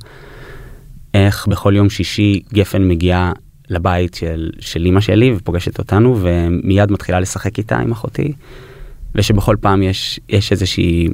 איך 1.14 1.48
בכל 1.48 1.74
יום 1.76 1.90
שישי 1.90 2.42
גפן 2.54 2.88
מגיעה 2.88 3.34
לבית 3.70 4.14
של, 4.14 4.50
של 4.60 4.86
אמא 4.86 5.02
שלי 5.02 5.34
ופוגשת 5.36 5.80
אותנו 5.80 6.18
ומיד 6.22 6.92
מתחילה 6.92 7.20
לשחק 7.20 7.58
איתה 7.58 7.78
עם 7.78 7.92
אחותי 7.92 8.34
ושבכל 9.16 9.56
פעם 9.62 9.84
יש, 9.84 10.20
יש 10.30 10.52
איזושהי, 10.52 11.08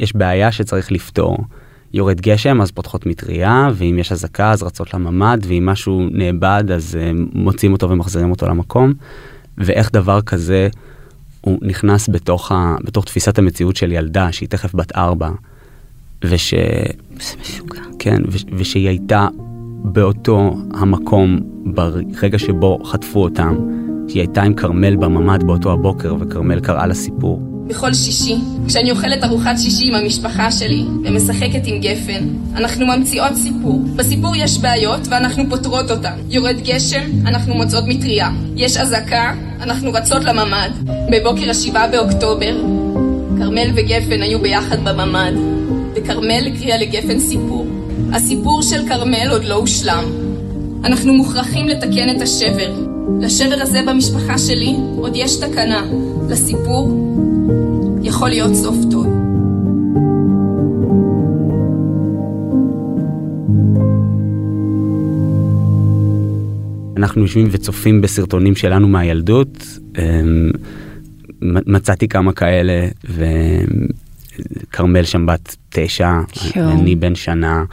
יש 0.00 0.16
בעיה 0.16 0.52
שצריך 0.52 0.92
לפתור. 0.92 1.38
יורד 1.92 2.20
גשם 2.20 2.60
אז 2.60 2.70
פותחות 2.70 3.06
מטריה 3.06 3.68
ואם 3.74 3.98
יש 3.98 4.12
אזעקה 4.12 4.50
אז 4.50 4.62
רצות 4.62 4.94
לממ"ד 4.94 5.38
ואם 5.46 5.66
משהו 5.66 6.08
נאבד 6.12 6.64
אז 6.74 6.98
uh, 7.00 7.20
מוצאים 7.32 7.72
אותו 7.72 7.90
ומחזירים 7.90 8.30
אותו 8.30 8.48
למקום 8.48 8.92
ואיך 9.58 9.92
דבר 9.92 10.22
כזה 10.22 10.68
הוא 11.40 11.58
נכנס 11.62 12.08
בתוך, 12.08 12.52
ה, 12.52 12.76
בתוך 12.84 13.04
תפיסת 13.04 13.38
המציאות 13.38 13.76
של 13.76 13.92
ילדה 13.92 14.32
שהיא 14.32 14.48
תכף 14.48 14.74
בת 14.74 14.96
ארבע 14.96 15.30
וש... 16.24 16.54
זה 17.20 17.34
משוגע. 17.40 17.80
כן, 17.98 18.22
ו- 18.28 18.56
ושהיא 18.56 18.88
הייתה 18.88 19.28
באותו 19.84 20.56
המקום 20.74 21.38
ברגע 21.64 22.38
שבו 22.38 22.78
חטפו 22.84 23.22
אותם, 23.22 23.56
שהיא 24.08 24.20
הייתה 24.20 24.42
עם 24.42 24.54
כרמל 24.54 24.96
בממ"ד 24.96 25.42
באותו 25.42 25.72
הבוקר, 25.72 26.14
וכרמל 26.20 26.60
קראה 26.60 26.86
לה 26.86 26.94
סיפור. 26.94 27.50
בכל 27.66 27.94
שישי, 27.94 28.36
כשאני 28.68 28.90
אוכלת 28.90 29.24
ארוחת 29.24 29.58
שישי 29.58 29.88
עם 29.88 29.94
המשפחה 29.94 30.50
שלי 30.50 30.84
ומשחקת 31.04 31.60
עם 31.64 31.80
גפן, 31.80 32.28
אנחנו 32.54 32.86
ממציאות 32.86 33.34
סיפור. 33.34 33.82
בסיפור 33.96 34.36
יש 34.36 34.58
בעיות 34.58 35.00
ואנחנו 35.10 35.44
פותרות 35.50 35.90
אותן. 35.90 36.18
יורד 36.28 36.56
גשם, 36.64 37.26
אנחנו 37.26 37.54
מוצאות 37.54 37.84
מטריה. 37.86 38.30
יש 38.56 38.76
אזעקה, 38.76 39.34
אנחנו 39.60 39.92
רצות 39.92 40.24
לממ"ד. 40.24 40.70
בבוקר 41.10 41.50
השבעה 41.50 41.88
באוקטובר, 41.88 42.56
כרמל 43.38 43.70
וגפן 43.74 44.22
היו 44.22 44.38
ביחד 44.38 44.88
בממ"ד. 44.88 45.59
וכרמל 45.94 46.46
הקריאה 46.52 46.78
לגפן 46.78 47.18
סיפור. 47.18 47.66
הסיפור 48.12 48.62
של 48.62 48.88
כרמל 48.88 49.28
עוד 49.30 49.44
לא 49.44 49.54
הושלם. 49.54 50.04
אנחנו 50.84 51.12
מוכרחים 51.14 51.68
לתקן 51.68 52.16
את 52.16 52.22
השבר. 52.22 52.74
לשבר 53.20 53.56
הזה 53.60 53.82
במשפחה 53.86 54.38
שלי 54.38 54.76
עוד 54.96 55.12
יש 55.14 55.36
תקנה. 55.36 55.86
לסיפור 56.28 57.10
יכול 58.02 58.28
להיות 58.28 58.54
סוף 58.54 58.76
טוב. 58.90 59.06
אנחנו 66.96 67.22
יושבים 67.22 67.48
וצופים 67.50 68.00
בסרטונים 68.00 68.54
שלנו 68.54 68.88
מהילדות, 68.88 69.66
אמ, 69.98 70.50
מצאתי 71.42 72.08
כמה 72.08 72.32
כאלה, 72.32 72.88
כרמל 74.72 75.02
שם 75.02 75.26
בת 75.26 75.56
תשע, 75.68 76.20
אני 76.56 76.96
בן 76.96 77.14
שנה, 77.14 77.64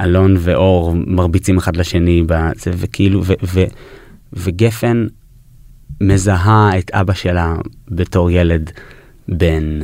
אלון 0.00 0.36
ואור 0.38 0.94
מרביצים 1.06 1.58
אחד 1.58 1.76
לשני, 1.76 2.22
בזה, 2.26 2.70
וכאילו, 2.76 3.20
ו, 3.24 3.32
ו, 3.42 3.64
וגפן 4.32 5.06
מזהה 6.00 6.78
את 6.78 6.90
אבא 6.90 7.14
שלה 7.14 7.54
בתור 7.88 8.30
ילד 8.30 8.70
בן 9.28 9.80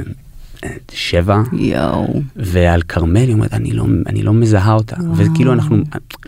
אה, 0.64 0.70
שבע. 0.92 1.42
יואו. 1.52 2.22
ועל 2.36 2.82
כרמל 2.82 3.16
היא 3.16 3.32
אומרת, 3.32 3.54
אני 3.54 3.72
לא, 3.72 3.86
אני 4.06 4.22
לא 4.22 4.32
מזהה 4.32 4.74
אותה. 4.74 4.96
וואו. 5.00 5.16
וכאילו 5.16 5.52
אנחנו 5.52 5.76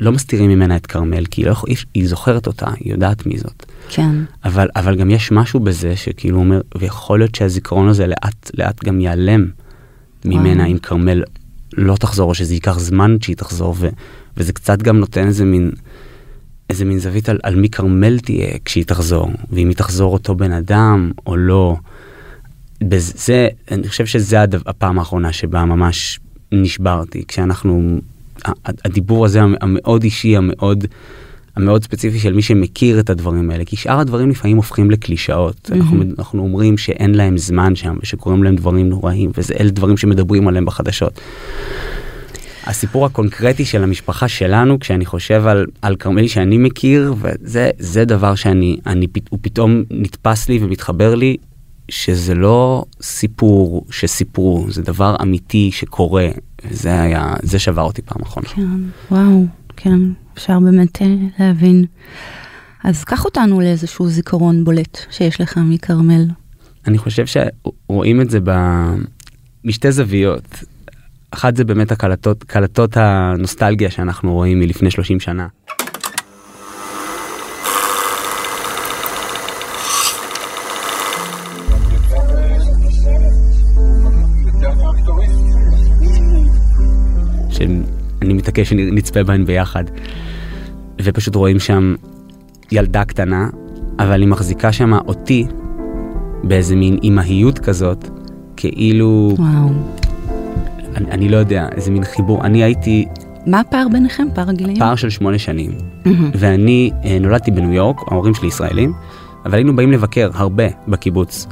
לא 0.01 0.13
מסתירים 0.13 0.51
ממנה 0.51 0.77
את 0.77 0.87
כרמל, 0.87 1.25
כי 1.31 1.45
לא, 1.45 1.55
היא, 1.67 1.77
היא 1.95 2.09
זוכרת 2.09 2.47
אותה, 2.47 2.67
היא 2.81 2.93
יודעת 2.93 3.27
מי 3.27 3.39
זאת. 3.39 3.67
כן. 3.89 4.11
אבל, 4.45 4.69
אבל 4.77 4.97
גם 4.97 5.11
יש 5.11 5.33
משהו 5.33 5.61
בזה 5.61 5.97
שכאילו 5.97 6.39
אומר, 6.39 6.61
ויכול 6.79 7.19
להיות 7.19 7.35
שהזיכרון 7.35 7.89
הזה 7.89 8.07
לאט 8.07 8.51
לאט 8.59 8.85
גם 8.85 9.01
ייעלם. 9.01 9.47
ממנה 10.25 10.67
אם 10.67 10.79
כרמל 10.79 11.23
לא 11.77 11.97
תחזור 11.97 12.29
או 12.29 12.35
שזה 12.35 12.55
ייקח 12.55 12.79
זמן 12.79 13.17
שהיא 13.21 13.37
תחזור 13.37 13.75
ו, 13.79 13.89
וזה 14.37 14.53
קצת 14.53 14.83
גם 14.83 14.99
נותן 14.99 15.27
איזה 15.27 15.45
מין 15.45 15.71
איזה 16.71 16.85
מין 16.85 16.99
זווית 16.99 17.29
על, 17.29 17.39
על 17.43 17.57
מי 17.57 17.69
כרמל 17.69 18.19
תהיה 18.19 18.59
כשהיא 18.65 18.85
תחזור 18.85 19.31
ואם 19.51 19.69
היא 19.69 19.77
תחזור 19.77 20.13
אותו 20.13 20.35
בן 20.35 20.53
אדם 20.53 21.11
או 21.27 21.37
לא. 21.37 21.77
בזה 22.81 23.49
אני 23.71 23.89
חושב 23.89 24.07
שזה 24.07 24.41
הדבר, 24.41 24.71
הפעם 24.71 24.99
האחרונה 24.99 25.33
שבה 25.33 25.65
ממש 25.65 26.21
נשברתי 26.53 27.25
כשאנחנו 27.29 28.01
הדיבור 28.85 29.25
הזה 29.25 29.41
המאוד 29.61 30.03
אישי 30.03 30.37
המאוד. 30.37 30.87
המאוד 31.57 31.85
ספציפי 31.85 32.19
של 32.19 32.33
מי 32.33 32.43
שמכיר 32.43 33.01
את 33.01 33.11
הדברים 33.11 33.51
האלה, 33.51 33.65
כי 33.65 33.77
שאר 33.77 33.99
הדברים 34.01 34.31
לפעמים 34.31 34.57
הופכים 34.57 34.91
לקלישאות. 34.91 35.57
Mm-hmm. 35.71 35.75
אנחנו, 35.75 36.03
אנחנו 36.19 36.43
אומרים 36.43 36.79
שאין 36.79 37.15
להם 37.15 37.39
זמן 37.39 37.77
שם 37.77 37.97
ושקורים 38.03 38.43
להם 38.43 38.57
דברים 38.57 38.89
נוראים, 38.89 39.31
ואלה 39.35 39.71
דברים 39.71 39.97
שמדברים 39.97 40.49
עליהם 40.49 40.65
בחדשות. 40.65 41.21
הסיפור 42.67 43.07
הקונקרטי 43.07 43.65
של 43.65 43.83
המשפחה 43.83 44.29
שלנו, 44.29 44.81
כשאני 44.81 45.07
חושב 45.07 45.47
על, 45.47 45.67
על 45.83 45.97
כרמלי 45.97 46.29
שאני 46.29 46.59
מכיר, 46.59 47.15
וזה 47.21 47.71
זה 47.79 48.05
דבר 48.05 48.35
שאני, 48.35 48.77
אני, 48.87 49.07
הוא 49.31 49.39
פתאום 49.43 49.83
נתפס 49.91 50.49
לי 50.49 50.59
ומתחבר 50.63 51.15
לי, 51.15 51.37
שזה 51.89 52.35
לא 52.35 52.85
סיפור 53.03 53.87
שסיפרו, 53.91 54.67
זה 54.69 54.83
דבר 54.83 55.17
אמיתי 55.23 55.71
שקורה, 55.73 56.29
וזה 56.71 57.01
היה, 57.01 57.35
זה 57.43 57.59
שבר 57.59 57.83
אותי 57.83 58.03
פעם 58.03 58.23
אחרונה. 58.23 58.49
כן, 58.49 58.63
וואו. 59.11 59.60
כן, 59.83 59.99
אפשר 60.35 60.61
באמת 60.61 61.03
אה, 61.03 61.07
להבין. 61.39 61.85
אז 62.85 63.05
קח 63.05 63.25
אותנו 63.25 63.61
לאיזשהו 63.61 64.09
זיכרון 64.09 64.65
בולט 64.65 64.99
שיש 65.11 65.41
לך 65.41 65.59
מכרמל. 65.65 66.27
אני 66.87 66.99
חושב 66.99 67.25
שרואים 67.27 68.21
את 68.21 68.31
זה 68.31 68.39
ב... 68.45 68.51
משתי 69.65 69.93
זוויות. 69.93 70.65
אחת 71.31 71.57
זה 71.57 71.65
באמת 71.65 71.93
הקלטות, 71.93 72.45
קלטות 72.45 72.97
הנוסטלגיה 72.97 73.91
שאנחנו 73.91 74.33
רואים 74.33 74.61
מלפני 74.61 74.91
30 74.91 75.21
שנה. 75.21 75.47
נחכה 88.41 88.65
שנצפה 88.65 89.23
בהן 89.23 89.45
ביחד. 89.45 89.85
ופשוט 91.03 91.35
רואים 91.35 91.59
שם 91.59 91.95
ילדה 92.73 93.05
קטנה, 93.05 93.49
אבל 93.99 94.21
היא 94.21 94.29
מחזיקה 94.29 94.73
שם 94.73 94.93
אותי 94.93 95.47
באיזה 96.45 96.77
מין 96.77 96.99
אימהיות 97.03 97.59
כזאת, 97.59 98.09
כאילו, 98.57 99.35
וואו. 99.39 99.69
אני, 100.97 101.11
אני 101.11 101.29
לא 101.29 101.37
יודע, 101.37 101.69
איזה 101.73 101.91
מין 101.91 102.05
חיבור. 102.05 102.45
אני 102.45 102.65
הייתי 102.65 103.07
מה 103.47 103.61
הפער 103.61 103.87
ביניכם? 103.93 104.27
פער 104.35 104.49
הגילאים? 104.51 104.79
פער 104.79 104.95
של 104.95 105.11
שמונה 105.11 105.39
שנים, 105.39 105.71
ואני 106.35 106.91
אה, 107.05 107.19
נולדתי 107.21 107.51
בניו 107.51 107.73
יורק, 107.73 107.97
ההורים 108.09 108.35
שלי 108.35 108.49
ישראלים, 108.49 108.93
אבל 109.45 109.55
היינו 109.55 109.77
באים 109.77 109.93
לבקר 109.93 110.31
הרבה 110.35 110.65
בקיבוץ. 110.89 111.47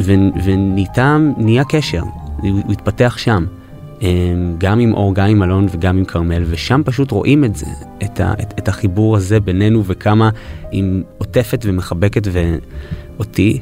ו- 0.00 0.42
ונהייתם, 0.44 1.32
נהיה 1.38 1.64
קשר, 1.64 2.02
הוא 2.02 2.50
הוא 2.64 2.72
התפתח 2.72 3.16
שם. 3.18 3.44
אה, 4.02 4.08
גם 4.58 4.78
עם 4.80 4.94
אור, 4.94 5.14
גם 5.14 5.26
עם 5.28 5.42
אלון 5.42 5.66
וגם 5.72 5.98
עם 5.98 6.04
כרמל, 6.04 6.42
ושם 6.50 6.80
פשוט 6.84 7.10
רואים 7.10 7.44
את 7.44 7.56
זה, 7.56 7.66
את, 8.04 8.20
ה- 8.20 8.32
את, 8.42 8.54
את 8.58 8.68
החיבור 8.68 9.16
הזה 9.16 9.40
בינינו 9.40 9.84
וכמה 9.86 10.30
היא 10.70 10.84
עוטפת 11.18 11.60
ומחבקת 11.64 12.22
ו- 12.32 12.56
אותי. 13.18 13.60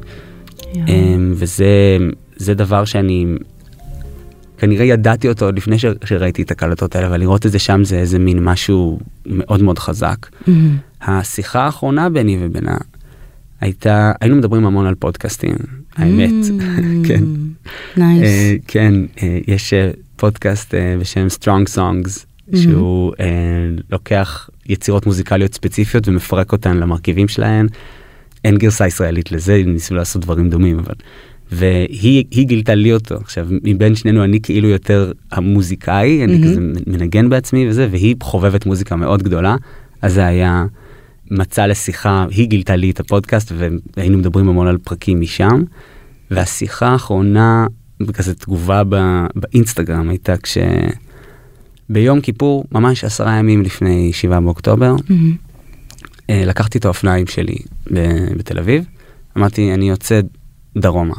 יואו. 0.75 0.87
אמ, 0.89 1.33
וזה 1.37 1.97
זה 2.37 2.55
דבר 2.55 2.85
שאני 2.85 3.27
כנראה 4.59 4.85
ידעתי 4.85 5.29
אותו 5.29 5.45
עוד 5.45 5.57
לפני 5.57 5.79
ש- 5.79 5.85
שראיתי 6.05 6.43
את 6.43 6.51
הקלטות 6.51 6.97
האלה, 6.97 7.07
אבל 7.07 7.21
לראות 7.21 7.47
את 7.47 7.53
זה 7.53 7.59
שם 7.59 7.85
זה 7.85 7.99
איזה 7.99 8.19
מין 8.19 8.45
משהו 8.45 8.99
מאוד 9.27 9.63
מאוד 9.63 9.79
חזק. 9.79 10.17
מהמם. 10.47 10.77
השיחה 11.03 11.61
האחרונה 11.65 12.09
ביני 12.09 12.39
ובינה 12.41 12.77
הייתה, 13.61 14.13
היינו 14.21 14.37
מדברים 14.37 14.67
המון 14.67 14.87
על 14.87 14.95
פודקאסטים, 14.95 15.55
האמת. 15.97 16.33
כן. 17.09 17.25
נייס. 17.97 18.23
אה, 18.23 18.55
כן, 18.67 18.95
אה, 19.23 19.39
יש 19.49 19.73
אה, 19.73 19.91
פודקאסט 20.17 20.75
אה, 20.75 20.97
בשם 21.01 21.27
Strong 21.41 21.77
Songs, 21.77 22.27
שהוא 22.57 23.13
אה, 23.21 23.27
לוקח 23.91 24.51
יצירות 24.69 25.07
מוזיקליות 25.07 25.55
ספציפיות 25.55 26.09
ומפרק 26.09 26.53
אותן 26.53 26.77
למרכיבים 26.77 27.29
שלהן. 27.29 27.67
אין 28.45 28.59
גרסה 28.59 28.87
ישראלית 28.87 29.33
לזה, 29.33 29.63
ניסו 29.67 29.95
לעשות 29.95 30.23
דברים 30.23 30.51
דומים, 30.51 30.79
אבל... 30.79 30.95
והיא 31.53 32.25
היא 32.31 32.47
גילתה 32.47 32.75
לי 32.75 32.93
אותו. 32.93 33.15
עכשיו, 33.15 33.47
מבין 33.51 33.95
שנינו 33.95 34.25
אני 34.25 34.41
כאילו 34.41 34.69
יותר 34.69 35.13
המוזיקאי, 35.33 36.25
אני 36.25 36.43
כזה 36.43 36.61
מנגן 36.87 37.29
בעצמי 37.29 37.69
וזה, 37.69 37.89
והיא 37.91 38.17
חובבת 38.23 38.67
מוזיקה 38.67 38.97
מאוד 38.97 39.23
גדולה, 39.23 39.57
אז 40.03 40.15
זה 40.15 40.27
היה 40.27 40.65
מצע 41.31 41.67
לשיחה, 41.67 42.27
היא 42.31 42.49
גילתה 42.49 42.77
לי 42.77 42.91
את 42.91 43.01
הפודקאסט 43.01 43.53
והיינו 43.97 44.19
מדברים 44.19 44.49
המון 44.49 44.67
על 44.67 44.79
פרקים 44.79 45.21
משם. 45.21 45.63
והשיחה 46.31 46.87
האחרונה, 46.87 47.67
כזה 48.13 48.35
תגובה 48.35 48.83
ב, 48.89 48.97
באינסטגרם 49.35 50.09
הייתה 50.09 50.37
כש... 50.37 50.59
ביום 51.89 52.21
כיפור, 52.21 52.65
ממש 52.73 53.05
עשרה 53.05 53.33
ימים 53.33 53.63
לפני 53.63 54.13
7 54.13 54.41
באוקטובר, 54.41 54.97
מהמם. 55.09 55.37
אה, 56.31 56.45
לקחתי 56.47 56.79
את 56.79 56.85
האופניים 56.85 57.27
שלי 57.27 57.57
בתל 58.37 58.59
אביב, 58.59 58.85
אמרתי, 59.37 59.75
אני 59.75 59.89
יוצא 59.89 60.21
דרומה. 60.77 61.15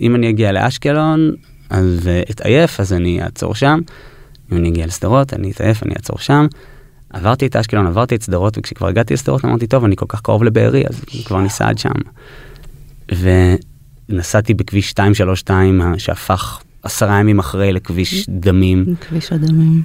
אם 0.00 0.14
אני 0.14 0.30
אגיע 0.30 0.52
לאשקלון, 0.52 1.30
אז 1.70 2.08
אה, 2.08 2.22
אתעייף, 2.30 2.80
אז 2.80 2.92
אני 2.92 3.22
אעצור 3.22 3.54
שם. 3.54 3.80
אם 4.52 4.56
אני 4.56 4.68
אגיע 4.68 4.86
לשדרות, 4.86 5.34
אני 5.34 5.50
אתעייף, 5.50 5.82
אני 5.82 5.94
אעצור 5.94 6.18
שם. 6.18 6.46
עברתי 7.10 7.46
את 7.46 7.56
אשקלון, 7.56 7.86
עברתי 7.86 8.14
את 8.14 8.22
שדרות, 8.22 8.58
וכשכבר 8.58 8.88
הגעתי 8.88 9.14
לשדרות 9.14 9.44
אמרתי, 9.44 9.66
טוב, 9.66 9.84
אני 9.84 9.96
כל 9.96 10.06
כך 10.08 10.20
קרוב 10.20 10.44
לבארי, 10.44 10.84
אז 10.88 11.04
כבר 11.24 11.40
ניסע 11.40 11.68
עד 11.68 11.78
שם. 11.78 11.92
ונסעתי 14.08 14.54
בכביש 14.54 14.88
232, 14.90 15.80
ה- 15.82 15.98
שהפך 15.98 16.60
עשרה 16.82 17.20
ימים 17.20 17.38
אחרי 17.38 17.72
לכביש 17.72 18.26
דמים. 18.28 18.84
כביש 19.08 19.32
הדמים. 19.32 19.82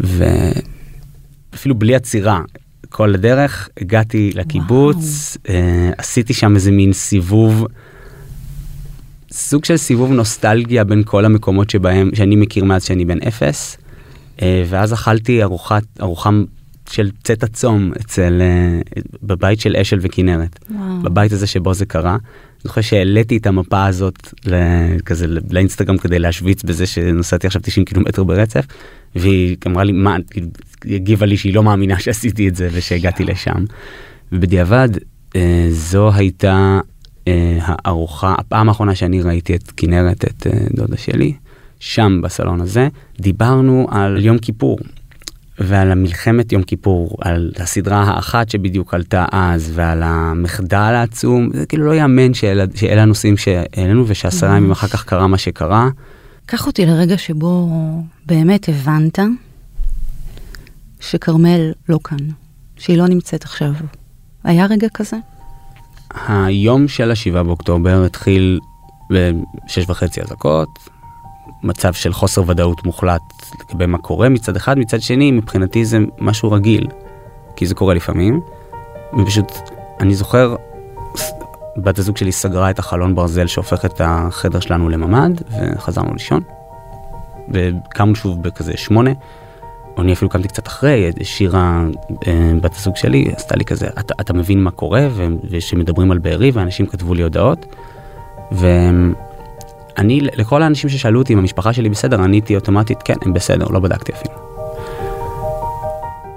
ואפילו 1.53 1.75
בלי 1.75 1.95
עצירה, 1.95 2.41
כל 2.89 3.13
הדרך 3.13 3.69
הגעתי 3.81 4.31
לקיבוץ, 4.35 5.37
אה, 5.49 5.91
עשיתי 5.97 6.33
שם 6.33 6.55
איזה 6.55 6.71
מין 6.71 6.93
סיבוב, 6.93 7.65
סוג 9.31 9.65
של 9.65 9.77
סיבוב 9.77 10.11
נוסטלגיה 10.11 10.83
בין 10.83 11.03
כל 11.05 11.25
המקומות 11.25 11.69
שבהם, 11.69 12.09
שאני 12.13 12.35
מכיר 12.35 12.63
מאז 12.63 12.83
שאני 12.83 13.05
בן 13.05 13.21
אפס, 13.27 13.77
אה, 14.41 14.63
ואז 14.69 14.93
אכלתי 14.93 15.43
ארוחת, 15.43 15.83
ארוחה 16.01 16.29
של 16.89 17.11
צאת 17.23 17.43
הצום 17.43 17.91
אצל, 18.01 18.41
אה, 18.41 18.79
בבית 19.23 19.59
של 19.59 19.75
אשל 19.75 19.99
וכנרת, 20.01 20.59
וואו. 20.71 21.01
בבית 21.01 21.31
הזה 21.31 21.47
שבו 21.47 21.73
זה 21.73 21.85
קרה. 21.85 22.17
אני 22.57 22.63
זוכר 22.63 22.81
שהעליתי 22.81 23.37
את 23.37 23.47
המפה 23.47 23.85
הזאת 23.85 24.33
כזה 25.05 25.25
לאינסטגרם 25.51 25.97
כדי 25.97 26.19
להשוויץ 26.19 26.63
בזה 26.63 26.87
שנסעתי 26.87 27.47
עכשיו 27.47 27.61
90 27.61 27.85
קילומטר 27.85 28.23
ברצף 28.23 28.65
והיא 29.15 29.57
אמרה 29.67 29.83
לי 29.83 29.91
מה 29.91 30.15
כאילו, 30.29 30.47
היא 30.83 30.95
הגיבה 30.95 31.25
לי 31.25 31.37
שהיא 31.37 31.53
לא 31.53 31.63
מאמינה 31.63 31.99
שעשיתי 31.99 32.47
את 32.47 32.55
זה 32.55 32.69
ושהגעתי 32.71 33.23
לשם. 33.23 33.65
ובדיעבד 34.31 34.89
אה, 35.35 35.67
זו 35.69 36.11
הייתה 36.13 36.79
אה, 37.27 37.57
הארוחה 37.61 38.35
הפעם 38.37 38.69
האחרונה 38.69 38.95
שאני 38.95 39.21
ראיתי 39.21 39.55
את 39.55 39.71
כנרת 39.77 40.25
את 40.25 40.47
אה, 40.47 40.67
דודה 40.75 40.97
שלי 40.97 41.33
שם 41.79 42.19
בסלון 42.23 42.61
הזה. 42.61 42.87
דיברנו 43.19 43.87
על 43.91 44.25
יום 44.25 44.37
כיפור 44.37 44.79
ועל 45.59 45.91
המלחמת 45.91 46.51
יום 46.51 46.63
כיפור, 46.63 47.17
על 47.21 47.51
הסדרה 47.59 48.03
האחת 48.03 48.49
שבדיוק 48.49 48.93
עלתה 48.93 49.25
אז, 49.31 49.71
ועל 49.73 50.03
המחדל 50.03 50.77
העצום, 50.77 51.49
זה 51.53 51.65
כאילו 51.65 51.85
לא 51.85 51.95
יאמן 51.95 52.33
שאלה, 52.33 52.63
שאלה 52.75 53.01
הנושאים 53.01 53.37
שהעלינו 53.37 54.03
ושעשרה 54.07 54.57
ימים 54.57 54.71
אחר 54.71 54.87
כך 54.87 55.05
קרה 55.05 55.27
מה 55.27 55.37
שקרה. 55.37 55.89
קח 56.45 56.67
אותי 56.67 56.85
לרגע 56.85 57.17
שבו 57.17 57.69
באמת 58.25 58.69
הבנת 58.69 59.19
שכרמל 60.99 61.71
לא 61.89 61.99
כאן, 62.03 62.17
שהיא 62.77 62.97
לא 62.97 63.07
נמצאת 63.07 63.43
עכשיו. 63.43 63.73
היה 64.43 64.65
רגע 64.65 64.87
כזה? 64.93 65.17
היום 66.27 66.87
של 66.87 67.11
השבעה 67.11 67.43
באוקטובר 67.43 68.05
התחיל 68.05 68.59
בשש 69.11 69.89
וחצי 69.89 70.21
אזעקות, 70.21 70.69
מצב 71.63 71.93
של 71.93 72.13
חוסר 72.13 72.43
ודאות 72.47 72.85
מוחלט 72.85 73.21
לגבי 73.55 73.85
מה 73.85 73.97
קורה 73.97 74.29
מצד 74.29 74.55
אחד, 74.55 74.77
מצד 74.79 75.01
שני 75.01 75.31
מבחינתי 75.31 75.85
זה 75.85 75.97
משהו 76.19 76.51
רגיל, 76.51 76.87
כי 77.55 77.65
זה 77.65 77.75
קורה 77.75 77.93
לפעמים, 77.93 78.41
ופשוט 79.19 79.51
אני 79.99 80.15
זוכר 80.15 80.55
בת 81.77 81.99
הזוג 81.99 82.17
שלי 82.17 82.31
סגרה 82.31 82.69
את 82.69 82.79
החלון 82.79 83.15
ברזל 83.15 83.47
שהופך 83.47 83.85
את 83.85 84.01
החדר 84.03 84.59
שלנו 84.59 84.89
לממ"ד 84.89 85.41
וחזרנו 85.51 86.13
לישון. 86.13 86.41
וקמנו 87.49 88.15
שוב 88.15 88.41
בכזה 88.41 88.77
שמונה, 88.77 89.11
או 89.97 90.01
אני 90.01 90.13
אפילו 90.13 90.29
קמתי 90.29 90.47
קצת 90.47 90.67
אחרי, 90.67 91.11
שירה 91.23 91.83
אה, 92.27 92.51
בת 92.61 92.75
הזוג 92.75 92.95
שלי 92.95 93.31
עשתה 93.35 93.55
לי 93.55 93.65
כזה, 93.65 93.87
אתה, 93.99 94.13
אתה 94.21 94.33
מבין 94.33 94.63
מה 94.63 94.71
קורה, 94.71 95.07
ושמדברים 95.49 96.11
על 96.11 96.17
בארי 96.17 96.51
ואנשים 96.51 96.85
כתבו 96.85 97.13
לי 97.13 97.23
הודעות. 97.23 97.65
ואני, 99.96 100.20
לכל 100.20 100.62
האנשים 100.62 100.90
ששאלו 100.90 101.18
אותי 101.18 101.32
אם 101.32 101.38
המשפחה 101.38 101.72
שלי 101.72 101.88
בסדר, 101.88 102.22
עניתי 102.22 102.54
אוטומטית, 102.54 103.02
כן, 103.02 103.14
הם 103.22 103.32
בסדר, 103.32 103.66
לא 103.70 103.80
בדקתי 103.80 104.12
אפילו. 104.12 104.34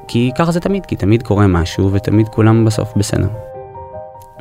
כי 0.07 0.31
ככה 0.37 0.51
זה 0.51 0.59
תמיד, 0.59 0.85
כי 0.85 0.95
תמיד 0.95 1.23
קורה 1.23 1.47
משהו 1.47 1.91
ותמיד 1.93 2.27
כולם 2.27 2.65
בסוף 2.65 2.93
בסדר. 2.95 3.27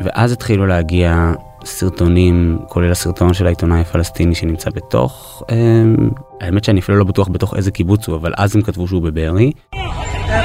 ואז 0.05 0.33
התחילו 0.33 0.67
להגיע 0.67 1.33
סרטונים, 1.65 2.59
כולל 2.69 2.93
הסרטון 2.93 3.35
של 3.35 3.47
העיתונאי 3.47 3.81
הפלסטיני 3.81 4.35
שנמצא 4.35 4.71
בתוך, 4.71 5.43
אה, 5.51 5.57
האמת 6.41 6.65
שאני 6.65 6.81
אפילו 6.81 6.99
לא 6.99 7.05
בטוח 7.05 7.29
בתוך 7.29 7.55
איזה 7.55 7.71
קיבוץ 7.71 8.09
הוא, 8.09 8.17
אבל 8.17 8.33
אז 8.37 8.57
הם 8.57 8.63
כתבו 8.63 8.89
שהוא 8.89 9.03
בבארי. 9.03 9.53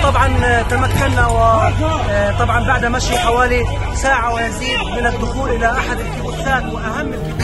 طبعا 0.04 0.28
تمكنا 0.70 1.28
وطبعا 1.28 2.68
بعد 2.68 2.86
مشي 2.86 3.18
حوالي 3.18 3.64
ساعة 3.94 4.34
ويزيد 4.34 4.80
من 5.00 5.06
الدخول 5.06 5.50
إلى 5.50 5.72
أحد 5.72 5.98
الكيبوتسات 6.00 6.64
وأهم 6.74 7.14
الكيبوتسات 7.14 7.43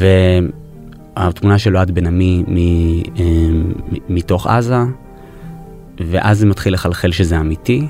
והתמונה 0.00 1.58
של 1.58 1.76
אוהד 1.76 1.90
בן 1.90 2.06
עמי 2.06 2.44
מ- 2.48 2.56
אה, 3.18 3.24
מ- 3.52 4.14
מתוך 4.14 4.46
עזה, 4.46 4.78
ואז 6.00 6.38
זה 6.38 6.46
מתחיל 6.46 6.74
לחלחל 6.74 7.12
שזה 7.12 7.40
אמיתי. 7.40 7.86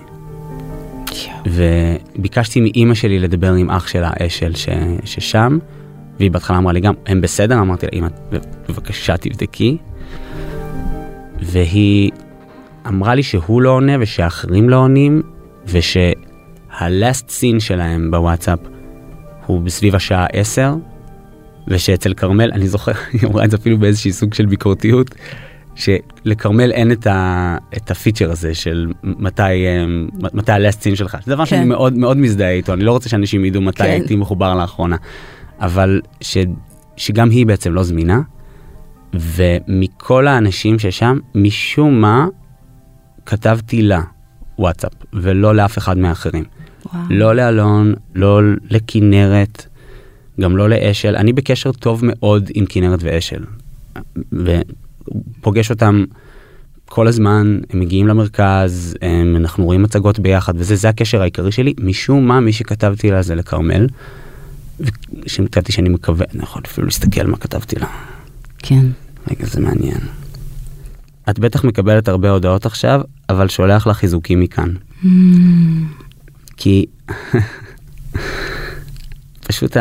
וביקשתי 1.47 2.61
מאימא 2.61 2.95
שלי 2.95 3.19
לדבר 3.19 3.53
עם 3.53 3.71
אח 3.71 3.89
שלה 3.89 4.11
אשל 4.27 4.55
ש... 4.55 4.69
ששם, 5.05 5.59
והיא 6.19 6.31
בהתחלה 6.31 6.59
אמרה 6.59 6.73
לי 6.73 6.81
גם, 6.81 6.95
הם 7.07 7.21
בסדר? 7.21 7.61
אמרתי 7.61 7.87
לה, 7.87 7.93
אמא, 7.99 8.09
בבקשה 8.69 9.17
תבדקי. 9.17 9.77
והיא 11.43 12.11
אמרה 12.89 13.15
לי 13.15 13.23
שהוא 13.23 13.63
לא 13.63 13.71
עונה 13.71 13.93
ושאחרים 14.01 14.69
לא 14.69 14.77
עונים, 14.77 15.23
ושהלאסט 15.67 17.31
סין 17.31 17.61
שלהם 17.61 18.11
בוואטסאפ 18.11 18.59
הוא 19.47 19.61
בסביב 19.61 19.95
השעה 19.95 20.27
10, 20.33 20.75
ושאצל 21.71 22.15
כרמל, 22.15 22.51
אני 22.53 22.69
זוכר, 22.69 22.93
היא 23.13 23.21
אמרה 23.25 23.45
את 23.45 23.51
זה 23.51 23.57
אפילו 23.57 23.79
באיזשהי 23.79 24.13
סוג 24.13 24.35
של 24.35 24.47
ביקורתיות, 24.47 25.15
שלכרמל 25.75 26.73
אין 26.73 26.93
את, 26.93 27.07
ה, 27.07 27.57
את 27.77 27.91
הפיצ'ר 27.91 28.31
הזה 28.31 28.55
של 28.55 28.93
מתי, 29.03 29.43
אה, 29.43 29.85
מתי 30.35 30.53
הלאסט 30.53 30.83
סין 30.83 30.97
שלך. 30.97 31.17
זה 31.25 31.35
דבר 31.35 31.45
כן. 31.45 31.51
שאני 31.51 31.65
מאוד 31.65 31.93
מאוד 31.93 32.17
מזדהה 32.17 32.51
איתו, 32.51 32.73
אני 32.73 32.85
לא 32.85 32.93
רוצה 32.93 33.09
שאנשים 33.09 33.45
ידעו 33.45 33.63
מתי 33.63 33.79
כן. 33.79 33.85
הייתי 33.85 34.17
מחובר 34.17 34.55
לאחרונה. 34.55 34.97
אבל 35.61 36.01
ש, 36.21 36.37
שגם 36.97 37.31
היא 37.31 37.47
בעצם 37.47 37.75
לא 37.75 37.83
זמינה, 37.83 38.21
ומכל 39.15 40.27
האנשים 40.27 40.79
ששם, 40.79 41.19
משום 41.35 42.01
מה, 42.01 42.27
כתבתי 43.27 43.83
לה 43.83 44.03
וואטסאפ, 44.59 44.93
ולא 45.13 45.55
לאף 45.55 45.79
אחד 45.79 45.99
מהאחרים. 45.99 46.45
וואו. 46.93 47.03
לא 47.11 47.35
לאלון, 47.35 47.95
לא 48.15 48.41
לכנרת, 48.71 49.67
גם 50.41 50.57
לא 50.57 50.71
לאשל. 50.71 51.17
אני 51.17 51.33
בקשר 51.33 51.73
טוב 51.73 52.01
מאוד 52.05 52.51
עם 52.55 52.65
כנרת 52.69 52.99
ואשל. 53.03 53.45
ופוגש 54.33 55.71
אותם 55.71 56.05
כל 56.85 57.07
הזמן, 57.07 57.59
הם 57.71 57.81
מגיעים 57.81 58.09
למרכז, 58.09 58.97
הם, 59.03 59.37
אנחנו 59.37 59.65
רואים 59.65 59.83
מצגות 59.83 60.19
ביחד, 60.19 60.53
וזה 60.57 60.77
זה 60.77 60.89
הקשר 60.89 61.21
העיקרי 61.21 61.53
שלי. 61.53 61.75
משום 61.81 62.29
מה, 62.29 62.41
מי 62.41 62.53
שכתבתי 62.53 63.11
לה 63.11 63.23
זה 63.23 63.35
לכרמל. 63.35 63.87
וכתבתי 64.81 65.73
שאני 65.73 65.89
מקווה, 65.89 66.27
אני 66.35 66.43
יכול 66.43 66.63
אפילו 66.67 66.87
להסתכל 66.87 67.27
מה 67.27 67.37
כתבתי 67.37 67.77
לה. 67.77 67.87
כן. 68.59 68.87
רגע, 69.31 69.47
זה 69.47 69.61
מעניין. 69.61 69.99
את 71.31 71.39
בטח 71.39 71.65
מקבלת 71.65 72.09
הרבה 72.09 72.31
הודעות 72.31 72.67
עכשיו, 72.67 73.01
אבל 73.29 73.49
שולח 73.49 73.87
לך 73.87 73.97
חיזוקים 73.97 74.41
מכאן. 74.41 74.75
כי 76.57 76.87
פשוט 79.49 79.77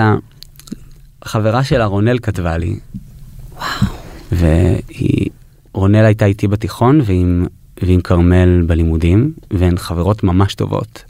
החברה 1.24 1.64
שלה, 1.64 1.86
רונל, 1.86 2.20
כתבה 2.20 2.58
לי. 2.58 2.80
וואו. 3.56 3.94
והיא, 4.32 5.30
רונל 5.74 6.06
הייתה 6.06 6.26
איתי 6.26 6.48
בתיכון 6.48 7.02
ועם, 7.06 7.46
ועם 7.82 8.02
כרמל 8.02 8.62
בלימודים, 8.68 9.34
והן 9.52 9.78
חברות 9.78 10.24
ממש 10.24 10.56
טובות. 10.56 11.04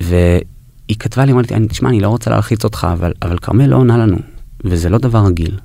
והיא 0.00 0.96
כתבה 0.98 1.24
לי, 1.24 1.32
אמרתי, 1.32 1.54
תשמע, 1.68 1.88
אני 1.88 2.00
לא 2.00 2.08
רוצה 2.08 2.30
להלחיץ 2.30 2.64
אותך, 2.64 2.86
אבל, 2.92 3.12
אבל 3.22 3.38
כרמל 3.38 3.66
לא 3.66 3.76
עונה 3.76 3.98
לנו, 3.98 4.16
וזה 4.64 4.88
לא 4.88 4.98
דבר 4.98 5.26
רגיל. 5.26 5.58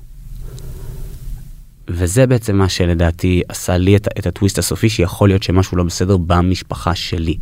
וזה 1.88 2.26
בעצם 2.26 2.56
מה 2.56 2.68
שלדעתי 2.68 3.42
עשה 3.48 3.76
לי 3.76 3.96
את, 3.96 4.08
את 4.18 4.26
הטוויסט 4.26 4.58
הסופי, 4.58 4.88
שיכול 4.88 5.28
להיות 5.28 5.42
שמשהו 5.42 5.76
לא 5.76 5.84
בסדר 5.84 6.16
במשפחה 6.16 6.94
שלי. 6.94 7.36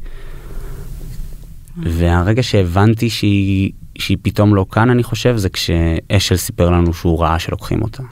והרגע 1.77 2.43
שהבנתי 2.43 3.11
שהיא, 3.11 3.73
שהיא 3.99 4.17
פתאום 4.23 4.55
לא 4.55 4.67
כאן, 4.73 4.91
אני 4.91 5.03
חושב, 5.03 5.37
זה 5.37 5.49
כשאשל 5.49 6.37
סיפר 6.37 6.71
לנו 6.71 6.95
שהוא 6.95 7.23
ראה 7.23 7.39
שלוקחים 7.39 7.83
אותה. 7.83 8.03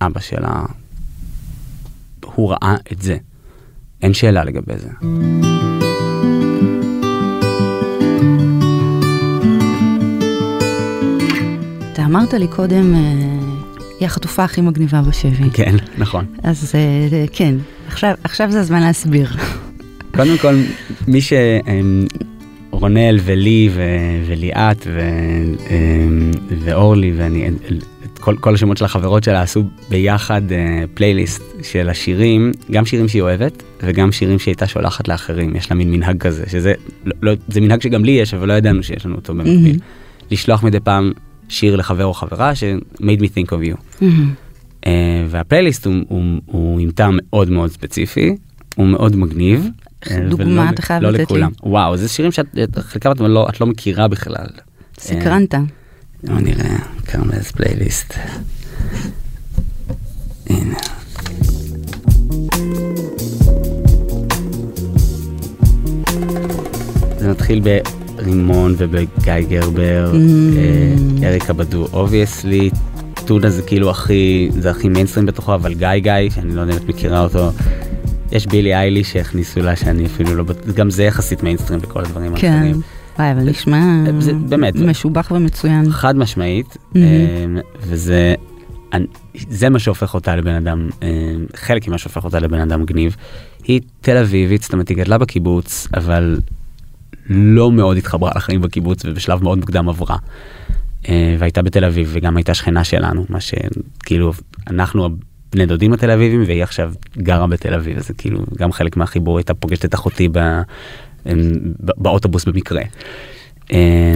אבא 0.00 0.20
שלה, 0.20 0.62
הוא 2.24 2.50
ראה 2.50 2.76
את 2.92 3.02
זה. 3.02 3.16
אין 4.02 4.14
שאלה 4.14 4.44
לגבי 4.44 4.74
זה. 4.78 4.88
אתה 11.92 12.04
אמרת 12.04 12.34
לי 12.34 12.48
קודם, 12.48 12.94
אה, 12.94 13.00
היא 14.00 14.06
החטופה 14.06 14.44
הכי 14.44 14.60
מגניבה 14.60 15.02
בשבי. 15.02 15.50
כן, 15.52 15.74
נכון. 15.98 16.24
אז 16.42 16.72
אה, 16.74 17.24
כן, 17.32 17.54
עכשיו, 17.88 18.14
עכשיו 18.24 18.50
זה 18.50 18.60
הזמן 18.60 18.80
להסביר. 18.80 19.28
קודם 20.14 20.38
כל, 20.38 20.54
מי 21.08 21.20
ש... 21.20 21.32
רונל 22.80 23.18
ולי 23.24 23.68
ו... 23.72 23.82
וליאת 24.26 24.86
ו... 24.86 25.00
ואורלי 26.64 27.12
ואני, 27.16 27.48
את 28.04 28.18
כל, 28.18 28.36
כל 28.40 28.54
השמות 28.54 28.76
של 28.76 28.84
החברות 28.84 29.24
שלה 29.24 29.42
עשו 29.42 29.64
ביחד 29.88 30.42
פלייליסט 30.94 31.42
של 31.62 31.88
השירים, 31.88 32.52
גם 32.70 32.86
שירים 32.86 33.08
שהיא 33.08 33.22
אוהבת 33.22 33.62
וגם 33.82 34.12
שירים 34.12 34.38
שהיא 34.38 34.52
הייתה 34.52 34.66
שולחת 34.66 35.08
לאחרים, 35.08 35.56
יש 35.56 35.70
לה 35.70 35.76
מין 35.76 35.90
מנהג 35.90 36.18
כזה, 36.18 36.44
שזה, 36.50 36.74
לא, 37.04 37.12
לא, 37.22 37.32
זה 37.48 37.60
מנהג 37.60 37.82
שגם 37.82 38.04
לי 38.04 38.10
יש, 38.10 38.34
אבל 38.34 38.48
לא 38.48 38.52
ידענו 38.52 38.82
שיש 38.82 39.06
לנו 39.06 39.14
אותו 39.14 39.34
במקביל. 39.34 39.76
Mm-hmm. 39.76 40.30
לשלוח 40.30 40.62
מדי 40.62 40.80
פעם 40.80 41.12
שיר 41.48 41.76
לחבר 41.76 42.04
או 42.04 42.14
חברה 42.14 42.54
ש- 42.54 42.64
made 42.96 43.20
me 43.20 43.26
think 43.26 43.48
of 43.48 43.70
you. 43.72 43.76
Mm-hmm. 44.00 44.04
Uh, 44.84 44.88
והפלייליסט 45.28 45.86
הוא, 45.86 45.94
הוא, 46.08 46.40
הוא 46.46 46.80
עם 46.80 46.90
טעם 46.90 47.18
מאוד 47.22 47.50
מאוד 47.50 47.70
ספציפי, 47.70 48.36
הוא 48.76 48.86
מאוד 48.86 49.16
מגניב. 49.16 49.68
דוגמה 50.28 50.70
אתה 50.70 50.82
חייב 50.82 51.02
לא 51.02 51.10
לתת 51.10 51.18
לי. 51.18 51.24
לכולם. 51.24 51.50
וואו, 51.62 51.96
זה 51.96 52.08
שירים 52.08 52.32
שאת 52.32 52.78
חלקם 52.78 53.12
את 53.12 53.20
לא, 53.20 53.48
את 53.48 53.60
לא 53.60 53.66
מכירה 53.66 54.08
בכלל. 54.08 54.46
סקרנת. 54.98 55.54
בוא 56.24 56.40
נראה, 56.40 56.76
Carmel's 57.06 57.52
playlist. 57.56 58.14
הנה. 60.50 60.76
זה 67.18 67.30
מתחיל 67.30 67.62
ברימון 68.16 68.74
ובגיא 68.78 69.40
גרבר, 69.48 70.12
אה, 70.56 71.28
אריקה 71.28 71.52
בדו 71.52 71.86
obviously, 71.92 72.70
טונה 73.24 73.50
זה 73.50 73.62
כאילו 73.62 73.90
הכי, 73.90 74.48
זה 74.58 74.70
הכי 74.70 74.88
מיינסטרים 74.88 75.26
בתוכו, 75.26 75.54
אבל 75.54 75.74
גיא 75.74 75.96
גיא, 75.98 76.30
שאני 76.34 76.54
לא 76.54 76.60
יודע 76.60 76.72
אם 76.72 76.78
את 76.78 76.88
מכירה 76.88 77.20
אותו, 77.20 77.50
יש 78.32 78.46
בילי 78.46 78.74
אייליש 78.74 79.04
שהכניסו 79.04 79.60
לה 79.60 79.76
שאני 79.76 80.06
אפילו 80.06 80.34
לא, 80.34 80.44
גם 80.74 80.90
זה 80.90 81.04
יחסית 81.04 81.42
מיינסטרים 81.42 81.80
בכל 81.80 82.00
הדברים 82.00 82.36
כן. 82.36 82.52
האחרים. 82.52 82.80
וואי, 83.18 83.32
אבל 83.32 83.40
נשמע 83.42 83.80
זה 84.18 84.32
באמת- 84.32 84.76
משובח 84.76 85.30
ומצוין. 85.30 85.90
חד 85.90 86.16
משמעית, 86.16 86.76
מהמם. 86.94 87.56
אה, 87.56 87.62
וזה 87.82 88.34
זה 89.48 89.68
מה 89.68 89.78
שהופך 89.78 90.14
אותה 90.14 90.36
לבן 90.36 90.54
אדם, 90.54 90.88
אה, 91.02 91.08
חלק 91.56 91.88
ממה 91.88 91.98
שהופך 91.98 92.24
אותה 92.24 92.40
לבן 92.40 92.60
אדם 92.60 92.82
מגניב. 92.82 93.16
היא 93.64 93.80
תל 94.00 94.16
אביבית, 94.16 94.62
זאת 94.62 94.72
אומרת 94.72 94.88
היא 94.88 94.96
גדלה 94.96 95.18
בקיבוץ, 95.18 95.88
אבל 95.94 96.38
לא 97.30 97.72
מאוד 97.72 97.96
התחברה 97.96 98.32
לחיים 98.36 98.60
בקיבוץ 98.60 99.04
ובשלב 99.04 99.42
מאוד 99.42 99.58
מוקדם 99.58 99.88
עברה. 99.88 100.16
אה, 101.08 101.36
והייתה 101.38 101.62
בתל 101.62 101.84
אביב 101.84 102.08
וגם 102.12 102.36
הייתה 102.36 102.54
שכנה 102.54 102.84
שלנו, 102.84 103.26
מה 103.28 103.38
שכאילו 103.40 104.32
אנחנו 104.66 105.08
בני 105.52 105.66
דודים 105.66 105.92
התל 105.92 106.10
אביבים 106.10 106.42
והיא 106.46 106.62
עכשיו 106.62 106.92
גרה 107.18 107.46
בתל 107.46 107.74
אביב, 107.74 108.00
זה 108.00 108.14
כאילו 108.14 108.44
גם 108.58 108.72
חלק 108.72 108.96
מהחיבור, 108.96 109.38
הייתה 109.38 109.54
פוגשת 109.54 109.84
את 109.84 109.94
אחותי 109.94 110.28
ב, 110.28 110.36
אה, 110.36 110.62
ב- 111.84 112.02
באוטובוס 112.02 112.44
במקרה. 112.44 112.82
אה, 113.72 114.14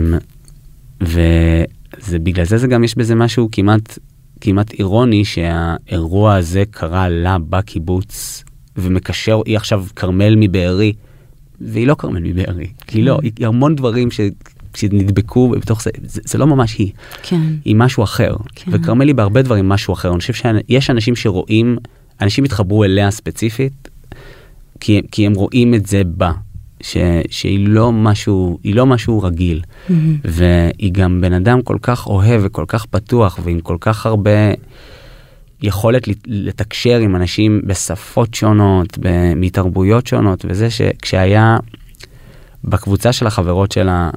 וזה 1.00 2.18
בגלל 2.18 2.44
זה 2.44 2.58
זה 2.58 2.66
גם 2.66 2.84
יש 2.84 2.98
בזה 2.98 3.14
משהו 3.14 3.48
כמעט 3.52 3.98
כמעט 4.40 4.72
אירוני 4.72 5.24
שהאירוע 5.24 6.34
הזה 6.34 6.64
קרה 6.70 7.08
לה 7.08 7.36
בקיבוץ 7.48 8.44
ומקשר 8.76 9.40
היא 9.46 9.56
עכשיו 9.56 9.84
כרמל 9.96 10.34
מבארי 10.36 10.92
והיא 11.60 11.86
לא 11.86 11.94
כרמל 11.94 12.20
מבארי 12.20 12.66
היא 12.92 13.04
לא 13.04 13.18
היא 13.22 13.46
המון 13.46 13.74
דברים 13.74 14.10
ש... 14.10 14.20
שנדבקו 14.76 15.48
בתוך 15.48 15.82
זה, 15.82 15.90
זה 16.02 16.20
זה 16.24 16.38
לא 16.38 16.46
ממש 16.46 16.76
היא 16.78 16.92
כן. 17.22 17.40
היא 17.64 17.76
משהו 17.76 18.02
אחר 18.04 18.36
כן. 18.54 18.70
וכרמל 18.74 19.06
היא 19.06 19.14
בהרבה 19.14 19.42
דברים 19.42 19.68
משהו 19.68 19.94
אחר 19.94 20.10
אני 20.12 20.18
חושב 20.20 20.32
שיש 20.34 20.90
אנשים 20.90 21.16
שרואים 21.16 21.76
אנשים 22.20 22.44
התחברו 22.44 22.84
אליה 22.84 23.10
ספציפית 23.10 23.88
כי, 24.80 25.00
כי 25.12 25.26
הם 25.26 25.32
רואים 25.34 25.74
את 25.74 25.86
זה 25.86 26.02
בה 26.04 26.32
ש, 26.82 26.96
שהיא 27.30 27.68
לא 27.68 27.92
משהו 27.92 28.58
היא 28.64 28.74
לא 28.74 28.86
משהו 28.86 29.22
רגיל 29.22 29.60
מהמם. 29.88 30.16
והיא 30.24 30.92
גם 30.92 31.20
בן 31.20 31.32
אדם 31.32 31.62
כל 31.62 31.76
כך 31.82 32.06
אוהב 32.06 32.40
וכל 32.44 32.64
כך 32.68 32.86
פתוח 32.86 33.38
ועם 33.44 33.60
כל 33.60 33.76
כך 33.80 34.06
הרבה 34.06 34.30
יכולת 35.62 36.08
לת- 36.08 36.24
לתקשר 36.26 36.98
עם 36.98 37.16
אנשים 37.16 37.60
בשפות 37.66 38.34
שונות, 38.34 38.98
מתרבויות 39.36 40.06
שונות, 40.06 40.44
וזה 40.48 40.70
שכשהיה 40.70 41.56
בקבוצה 42.64 43.12
של 43.12 43.26
החברות 43.26 43.72
שלה, 43.72 44.10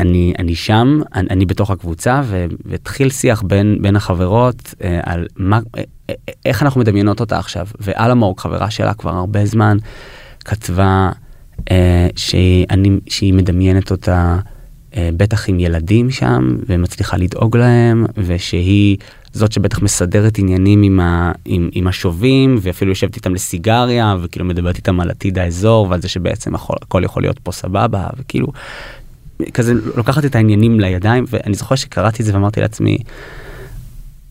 אני, 0.00 0.32
אני 0.38 0.54
שם, 0.54 1.00
אני, 1.14 1.28
אני 1.30 1.46
בתוך 1.46 1.70
הקבוצה, 1.70 2.22
והתחיל 2.64 3.10
שיח 3.10 3.42
בין, 3.42 3.78
בין 3.80 3.96
החברות 3.96 4.74
אה, 4.84 5.00
על 5.02 5.26
מה, 5.36 5.60
אה, 5.78 5.82
אה, 6.10 6.14
איך 6.46 6.62
אנחנו 6.62 6.80
מדמיינות 6.80 7.20
אותה 7.20 7.38
עכשיו. 7.38 7.66
ואלמוג, 7.80 8.40
חברה 8.40 8.70
שלה 8.70 8.94
כבר 8.94 9.14
הרבה 9.14 9.46
זמן, 9.46 9.78
כתבה 10.44 11.10
אה, 11.70 12.08
שהיא, 12.16 12.66
אני, 12.70 12.90
שהיא 13.08 13.34
מדמיינת 13.34 13.90
אותה 13.90 14.38
אה, 14.96 15.10
בטח 15.16 15.48
עם 15.48 15.60
ילדים 15.60 16.10
שם, 16.10 16.56
ומצליחה 16.66 17.16
לדאוג 17.16 17.56
להם, 17.56 18.06
ושהיא 18.16 18.96
זאת 19.36 19.52
שבטח 19.52 19.82
מסדרת 19.82 20.38
עניינים 20.38 20.82
עם, 20.82 21.00
ה, 21.00 21.32
עם, 21.44 21.68
עם 21.72 21.86
השובים, 21.86 22.56
ואפילו 22.60 22.90
יושבת 22.90 23.16
איתם 23.16 23.34
לסיגריה, 23.34 24.16
וכאילו 24.22 24.44
מדברת 24.44 24.76
איתם 24.76 25.00
על 25.00 25.10
עתיד 25.10 25.38
האזור, 25.38 25.86
ועל 25.90 26.02
זה 26.02 26.08
שבעצם 26.08 26.54
הכל, 26.54 26.74
הכל 26.82 27.02
יכול 27.04 27.22
להיות 27.22 27.38
פה 27.38 27.52
סבבה, 27.52 28.06
וכאילו, 28.18 28.46
כזה 29.54 29.72
לוקחת 29.96 30.24
את 30.24 30.34
העניינים 30.34 30.80
לידיים, 30.80 31.24
ואני 31.28 31.54
זוכר 31.54 31.74
שקראתי 31.74 32.22
את 32.22 32.26
זה 32.26 32.34
ואמרתי 32.34 32.60
לעצמי, 32.60 32.98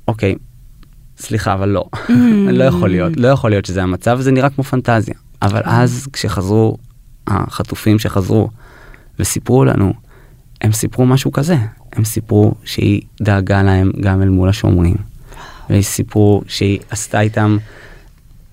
אוקיי, 0.07 0.35
סליחה, 1.17 1.53
אבל 1.53 1.69
לא, 1.69 1.85
לא 2.59 2.63
יכול 2.63 2.89
להיות, 2.89 3.17
לא 3.17 3.27
יכול 3.27 3.49
להיות 3.49 3.65
שזה 3.65 3.83
המצב, 3.83 4.21
זה 4.21 4.31
נראה 4.31 4.49
כמו 4.49 4.63
פנטזיה. 4.63 5.15
אבל 5.41 5.61
אז 5.63 6.07
כשחזרו 6.13 6.77
החטופים 7.27 7.99
שחזרו 7.99 8.49
וסיפרו 9.19 9.65
לנו, 9.65 9.93
הם 10.61 10.71
סיפרו 10.71 11.05
משהו 11.05 11.31
כזה, 11.31 11.57
הם 11.95 12.05
סיפרו 12.05 12.53
שהיא 12.63 13.01
דאגה 13.21 13.63
להם 13.63 13.91
גם 14.01 14.21
אל 14.21 14.29
מול 14.29 14.49
השומרים, 14.49 14.95
והם 15.69 15.81
סיפרו 15.81 16.41
שהיא 16.47 16.79
עשתה 16.89 17.21
איתם 17.21 17.57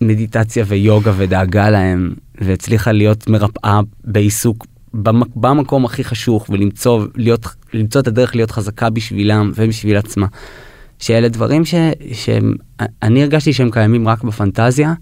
מדיטציה 0.00 0.64
ויוגה 0.68 1.12
ודאגה 1.16 1.70
להם, 1.70 2.14
והצליחה 2.40 2.92
להיות 2.92 3.28
מרפאה 3.28 3.80
בעיסוק 4.04 4.66
במק- 4.94 5.36
במקום 5.36 5.84
הכי 5.84 6.04
חשוך 6.04 6.46
ולמצוא 6.50 7.06
להיות, 7.16 7.46
למצוא 7.74 8.00
את 8.00 8.06
הדרך 8.06 8.36
להיות 8.36 8.50
חזקה 8.50 8.90
בשבילם 8.90 9.52
ובשביל 9.54 9.96
עצמה. 9.96 10.26
שאלה 10.98 11.28
דברים 11.28 11.64
ש, 11.64 11.74
שאני 12.12 13.22
הרגשתי 13.22 13.52
שהם 13.52 13.70
קיימים 13.70 14.08
רק 14.08 14.24
בפנטזיה, 14.24 14.94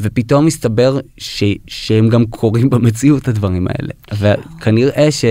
ופתאום 0.00 0.46
מסתבר 0.46 1.00
ש, 1.18 1.44
שהם 1.66 2.08
גם 2.08 2.26
קורים 2.26 2.70
במציאות 2.70 3.28
הדברים 3.28 3.66
האלה. 3.68 3.92
וכנראה 4.18 5.10
ש... 5.10 5.24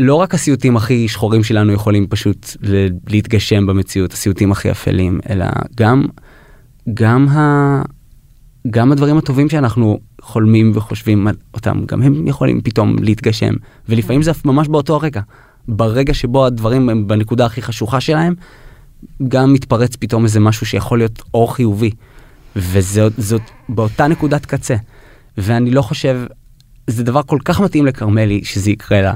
לא 0.00 0.14
רק 0.14 0.34
הסיוטים 0.34 0.76
הכי 0.76 1.08
שחורים 1.08 1.44
שלנו 1.44 1.72
יכולים 1.72 2.06
פשוט 2.06 2.56
להתגשם 3.08 3.66
במציאות, 3.66 4.12
הסיוטים 4.12 4.52
הכי 4.52 4.70
אפלים, 4.70 5.20
אלא 5.30 5.46
גם, 5.76 6.04
גם, 6.94 7.28
ה, 7.28 7.82
גם 8.70 8.92
הדברים 8.92 9.18
הטובים 9.18 9.48
שאנחנו 9.48 9.98
חולמים 10.20 10.72
וחושבים 10.74 11.28
אותם, 11.54 11.84
גם 11.86 12.02
הם 12.02 12.26
יכולים 12.26 12.60
פתאום 12.60 12.96
להתגשם, 13.00 13.54
ולפעמים 13.88 14.22
זה 14.22 14.32
ממש 14.44 14.68
באותו 14.68 14.94
הרגע. 14.94 15.20
ברגע 15.68 16.14
שבו 16.14 16.46
הדברים 16.46 16.88
הם 16.88 17.08
בנקודה 17.08 17.46
הכי 17.46 17.62
חשוכה 17.62 18.00
שלהם, 18.00 18.34
גם 19.28 19.52
מתפרץ 19.52 19.96
פתאום 19.96 20.24
איזה 20.24 20.40
משהו 20.40 20.66
שיכול 20.66 20.98
להיות 20.98 21.22
אור 21.34 21.54
חיובי. 21.54 21.90
וזאת 22.56 23.42
באותה 23.68 24.08
נקודת 24.08 24.46
קצה. 24.46 24.76
ואני 25.38 25.70
לא 25.70 25.82
חושב, 25.82 26.20
זה 26.86 27.04
דבר 27.04 27.22
כל 27.22 27.38
כך 27.44 27.60
מתאים 27.60 27.86
לכרמלי 27.86 28.44
שזה 28.44 28.70
יקרה 28.70 29.02
לה. 29.02 29.14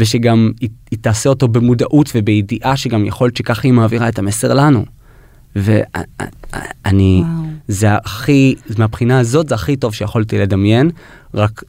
ושגם 0.00 0.52
היא, 0.60 0.68
היא 0.90 0.98
תעשה 1.02 1.28
אותו 1.28 1.48
במודעות 1.48 2.10
ובידיעה 2.14 2.76
שגם 2.76 3.04
יכול 3.06 3.26
להיות 3.26 3.36
שככה 3.36 3.60
היא 3.64 3.72
מעבירה 3.72 4.08
את 4.08 4.18
המסר 4.18 4.54
לנו. 4.54 4.84
ואני, 5.56 7.22
זה 7.68 7.94
הכי, 7.94 8.54
מהבחינה 8.78 9.18
הזאת 9.18 9.48
זה 9.48 9.54
הכי 9.54 9.76
טוב 9.76 9.94
שיכולתי 9.94 10.38
לדמיין, 10.38 10.90
רק, 11.34 11.62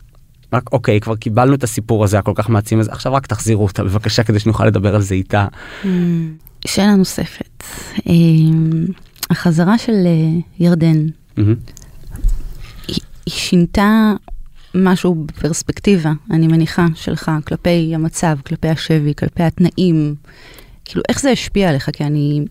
רק 0.54 0.74
אוקיי, 0.74 1.00
כבר 1.00 1.15
קיבלנו 1.15 1.54
את 1.54 1.63
הסיפור 1.63 2.04
הזה 2.04 2.20
הכל 2.20 2.32
כך 2.36 2.50
מעצים, 2.50 2.80
אז 2.80 2.88
עכשיו 2.88 3.13
רק 3.13 3.28
תחזירו 3.28 3.63
אותה 3.63 3.84
בבקשה 3.84 4.24
כדי 4.24 4.39
שנוכל 4.39 4.65
לדבר 4.65 4.96
על 4.96 5.02
זה 5.02 5.15
איתה. 5.15 5.48
Mm, 5.84 5.88
שאלה 6.67 6.96
נוספת, 6.96 7.63
אמ, 8.08 8.86
החזרה 9.30 9.78
של 9.78 9.94
אה, 10.06 10.39
ירדן, 10.60 11.06
היא 12.88 13.00
שינתה 13.30 14.13
משהו 14.76 15.16
בפרספקטיבה, 15.26 16.12
אני 16.32 16.48
מניחה, 16.48 16.86
שלך, 16.96 17.32
כלפי 17.48 17.92
המצב, 17.96 18.38
כלפי 18.46 18.68
השבי, 18.68 19.14
כלפי 19.18 19.44
התנאים. 19.44 20.16
כאילו, 20.86 21.04
איך 21.10 21.22
זה 21.22 21.30
השפיע 21.30 21.70
עליך? 21.70 21.90
כי 21.94 22.04
אני, 22.04 22.46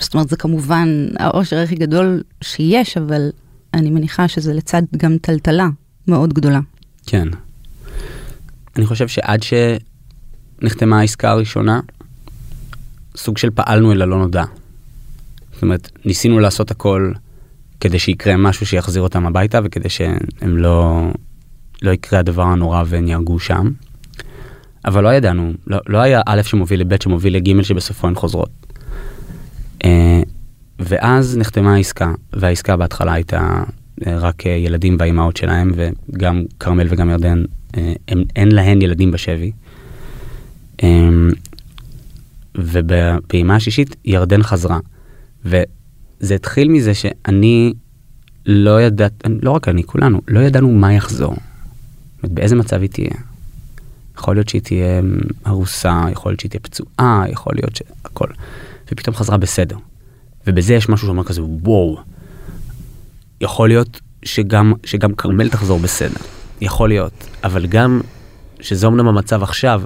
זאת 0.00 0.14
אומרת, 0.14 0.28
זה 0.28 0.36
כמובן 0.36 0.88
העושר 1.18 1.58
הכי 1.58 1.74
גדול 1.74 2.22
שיש, 2.42 2.96
אבל 2.96 3.30
אני 3.74 3.90
מניחה 3.90 4.28
שזה 4.28 4.54
לצד 4.54 4.82
גם 4.96 5.16
טלטלה 5.18 5.68
מאוד 6.08 6.34
גדולה. 6.34 6.60
כן. 7.06 7.28
אני 8.76 8.86
חושב 8.86 9.08
שעד 9.08 9.40
שנחתמה 9.42 11.00
העסקה 11.00 11.30
הראשונה, 11.30 11.80
סוג 13.16 13.38
של 13.38 13.50
פעלנו 13.50 13.92
אל 13.92 14.02
הלא 14.02 14.18
נודע. 14.18 14.44
זאת 15.52 15.62
אומרת, 15.62 15.90
ניסינו 16.04 16.38
לעשות 16.38 16.70
הכל 16.70 17.12
כדי 17.80 17.98
שיקרה 17.98 18.36
משהו 18.36 18.66
שיחזיר 18.66 19.02
אותם 19.02 19.26
הביתה 19.26 19.60
וכדי 19.64 19.88
שהם 19.88 20.18
לא, 20.42 21.06
לא 21.82 21.90
יקרה 21.90 22.18
הדבר 22.18 22.42
הנורא 22.42 22.82
והם 22.86 23.06
יהרגו 23.06 23.38
שם. 23.38 23.70
אבל 24.84 25.04
לא 25.04 25.08
ידענו, 25.08 25.52
לא, 25.66 25.78
לא 25.86 25.98
היה 25.98 26.20
א' 26.26 26.42
שמוביל 26.42 26.80
לב' 26.80 27.02
שמוביל 27.02 27.36
לג' 27.36 27.62
שבסופו 27.62 28.06
הן 28.06 28.14
חוזרות. 28.14 28.50
אה, 29.84 30.22
ואז 30.78 31.36
נחתמה 31.38 31.74
העסקה, 31.74 32.12
והעסקה 32.32 32.76
בהתחלה 32.76 33.12
הייתה 33.12 33.62
אה, 34.06 34.18
רק 34.18 34.46
אה, 34.46 34.50
ילדים 34.52 34.96
והאימהות 34.98 35.36
שלהם, 35.36 35.72
וגם 35.74 36.44
כרמל 36.60 36.86
וגם 36.90 37.10
ירדן, 37.10 37.44
הם, 38.08 38.24
אין 38.36 38.52
להן 38.52 38.82
ילדים 38.82 39.10
בשבי. 39.10 39.52
ובפעימה 42.54 43.56
השישית 43.56 43.96
ירדן 44.04 44.42
חזרה. 44.42 44.78
וזה 45.44 46.34
התחיל 46.34 46.68
מזה 46.68 46.94
שאני 46.94 47.72
לא 48.46 48.82
ידעת, 48.82 49.12
לא 49.42 49.50
רק 49.50 49.68
אני, 49.68 49.84
כולנו, 49.84 50.20
לא 50.28 50.40
ידענו 50.40 50.70
מה 50.70 50.92
יחזור. 50.92 51.36
באיזה 52.24 52.56
מצב 52.56 52.80
היא 52.80 52.90
תהיה. 52.90 53.10
יכול 54.18 54.36
להיות 54.36 54.48
שהיא 54.48 54.62
תהיה 54.62 55.00
הרוסה, 55.44 56.04
יכול 56.12 56.32
להיות 56.32 56.40
שהיא 56.40 56.50
תהיה 56.50 56.60
פצועה, 56.60 57.24
יכול 57.28 57.52
להיות 57.56 57.76
שהכל. 57.76 58.26
ופתאום 58.92 59.16
חזרה 59.16 59.36
בסדר. 59.36 59.76
ובזה 60.46 60.74
יש 60.74 60.88
משהו 60.88 61.06
שאומר 61.06 61.24
כזה, 61.24 61.42
וואו, 61.42 61.98
יכול 63.40 63.68
להיות 63.68 64.00
שגם, 64.22 64.72
שגם 64.84 65.14
כרמל 65.14 65.48
תחזור 65.48 65.78
בסדר. 65.78 66.20
יכול 66.60 66.88
להיות. 66.88 67.26
אבל 67.44 67.66
גם, 67.66 68.00
שזה 68.60 68.86
אמנם 68.86 69.08
המצב 69.08 69.42
עכשיו, 69.42 69.82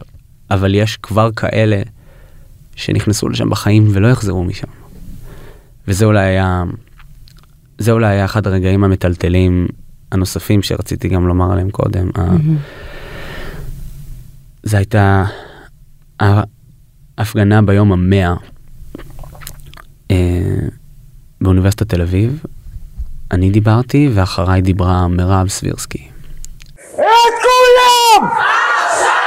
אבל 0.50 0.74
יש 0.74 0.96
כבר 0.96 1.30
כאלה 1.32 1.82
שנכנסו 2.76 3.28
לשם 3.28 3.50
בחיים 3.50 3.88
ולא 3.92 4.08
יחזרו 4.08 4.44
משם. 4.44 4.66
וזה 5.88 6.04
אולי 6.04 6.24
היה, 6.24 6.64
זה 7.78 7.92
אולי 7.92 8.06
היה 8.06 8.24
אחד 8.24 8.46
הרגעים 8.46 8.84
המטלטלים 8.84 9.68
הנוספים 10.12 10.62
שרציתי 10.62 11.08
גם 11.08 11.26
לומר 11.26 11.52
עליהם 11.52 11.70
קודם. 11.70 12.08
Mm-hmm. 12.08 12.74
זה 14.62 14.76
הייתה 14.76 15.24
ההפגנה 17.18 17.62
ביום 17.62 17.92
המאה 17.92 18.34
אה, 20.10 20.16
באוניברסיטת 21.40 21.88
תל 21.88 22.02
אביב. 22.02 22.42
אני 23.30 23.50
דיברתי 23.50 24.10
ואחריי 24.14 24.60
דיברה 24.60 25.08
מירב 25.08 25.48
סבירסקי. 25.48 26.08
את 26.94 27.00
כולם! 27.42 28.28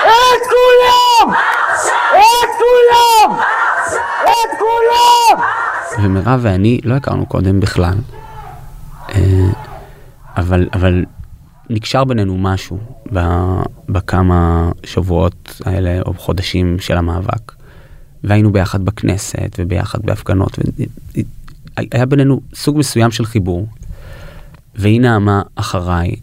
את 0.04 0.44
כולם! 0.50 1.34
את 2.10 2.50
כולם! 2.58 3.40
את 4.24 4.60
כולם! 4.60 5.46
ומירב 6.04 6.40
ואני 6.44 6.80
לא 6.84 6.96
הכרנו 6.96 7.26
קודם 7.26 7.60
בכלל. 7.60 7.98
אה, 9.10 9.67
אבל, 10.38 10.68
אבל 10.74 11.06
נקשר 11.70 12.04
בינינו 12.04 12.38
משהו 12.38 12.80
בכמה 13.90 14.72
שבועות 14.84 15.62
האלה 15.66 16.02
או 16.02 16.14
חודשים 16.14 16.80
של 16.80 16.98
המאבק. 16.98 17.52
והיינו 18.24 18.52
ביחד 18.52 18.86
בכנסת 18.86 19.56
וביחד 19.60 20.00
בהפגנות. 20.02 20.60
היה 21.92 22.06
בינינו 22.06 22.42
סוג 22.56 22.78
מסוים 22.78 23.12
של 23.12 23.26
חיבור. 23.26 23.68
והיא 24.76 25.02
נעמה 25.02 25.42
אחריי, 25.56 26.16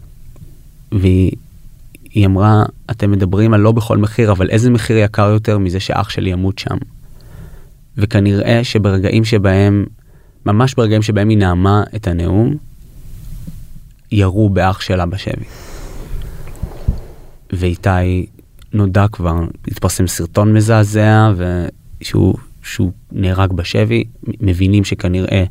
והיא 0.91 2.25
אמרה, 2.25 2.63
אתם 2.91 3.11
מדברים 3.11 3.53
על 3.53 3.59
לא 3.59 3.71
בכל 3.71 3.97
מחיר, 3.97 4.31
אבל 4.31 4.49
איזה 4.49 4.69
מחיר 4.69 4.97
יקר 4.97 5.29
יותר 5.29 5.57
מזה 5.57 5.79
שאח 5.79 6.09
שלי 6.09 6.29
ימות 6.29 6.59
שם. 6.59 6.77
וכנראה 7.97 8.63
שברגעים 8.63 9.25
שבהם, 9.25 9.85
ממש 10.45 10.73
ברגעים 10.73 11.01
שבהם 11.01 11.29
היא 11.29 11.37
נעמה 11.37 11.83
את 11.95 12.07
הנאום, 12.07 12.55
ירו 14.11 14.49
באח 14.49 14.81
שלה 14.81 15.05
בשבי. 15.05 15.45
ואיתי 17.53 18.25
נודע 18.73 19.05
כבר, 19.11 19.35
התפרסם 19.67 20.07
סרטון 20.07 20.53
מזעזע 20.53 21.31
ושהוא 22.01 22.35
שהוא 22.63 22.91
נהרג 23.11 23.53
בשבי, 23.53 24.03
מבינים 24.23 24.83
שכנראה 24.83 25.43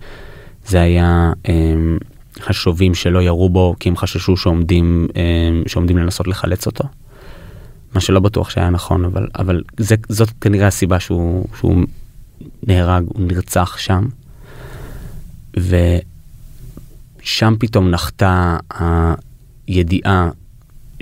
זה 0.67 0.81
היה 0.81 1.33
הם, 1.45 1.99
השובים 2.47 2.95
שלא 2.95 3.23
ירו 3.23 3.49
בו 3.49 3.75
כי 3.81 3.89
הם 3.89 3.97
חששו 3.97 4.37
שעומדים, 4.37 5.09
הם, 5.15 5.63
שעומדים 5.67 5.99
לנסות 5.99 6.27
לחלץ 6.27 6.67
אותו. 6.67 6.85
מה 7.95 8.01
שלא 8.01 8.21
בטוח 8.21 8.51
שהיה 8.51 8.71
נכון, 8.71 9.05
אבל, 9.05 9.29
אבל 9.39 9.63
זה, 9.77 9.95
זאת 10.09 10.31
כנראה 10.41 10.67
הסיבה 10.67 11.01
שהוא, 11.01 11.47
שהוא 11.59 11.85
נהרג, 12.67 13.05
הוא 13.07 13.23
נרצח 13.27 13.77
שם. 13.79 14.05
ו... 15.59 15.77
שם 17.25 17.55
פתאום 17.59 17.91
נחתה 17.91 18.57
הידיעה 19.67 20.31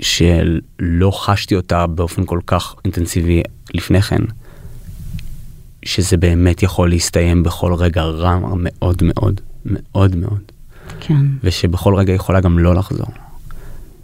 שלא 0.01 1.11
חשתי 1.11 1.55
אותה 1.55 1.87
באופן 1.87 2.25
כל 2.25 2.39
כך 2.47 2.75
אינטנסיבי 2.85 3.41
לפני 3.73 4.01
כן, 4.01 4.21
שזה 5.85 6.17
באמת 6.17 6.63
יכול 6.63 6.89
להסתיים 6.89 7.43
בכל 7.43 7.73
רגע 7.73 8.01
רע 8.01 8.39
מאוד 8.57 9.03
מאוד 9.03 9.41
מאוד 9.65 10.15
מאוד. 10.15 10.41
כן. 10.99 11.25
ושבכל 11.43 11.95
רגע 11.95 12.13
יכולה 12.13 12.39
גם 12.39 12.59
לא 12.59 12.75
לחזור. 12.75 13.07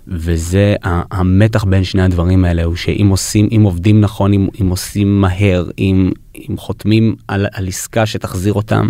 וזה 0.07 0.75
המתח 1.11 1.63
בין 1.63 1.83
שני 1.83 2.01
הדברים 2.01 2.45
האלה 2.45 2.63
הוא 2.63 2.75
שאם 2.75 3.07
עושים 3.09 3.49
אם 3.51 3.61
עובדים 3.61 4.01
נכון 4.01 4.33
אם, 4.33 4.47
אם 4.61 4.69
עושים 4.69 5.21
מהר 5.21 5.69
אם, 5.79 6.11
אם 6.35 6.57
חותמים 6.57 7.15
על, 7.27 7.45
על 7.53 7.67
עסקה 7.67 8.05
שתחזיר 8.05 8.53
אותם 8.53 8.89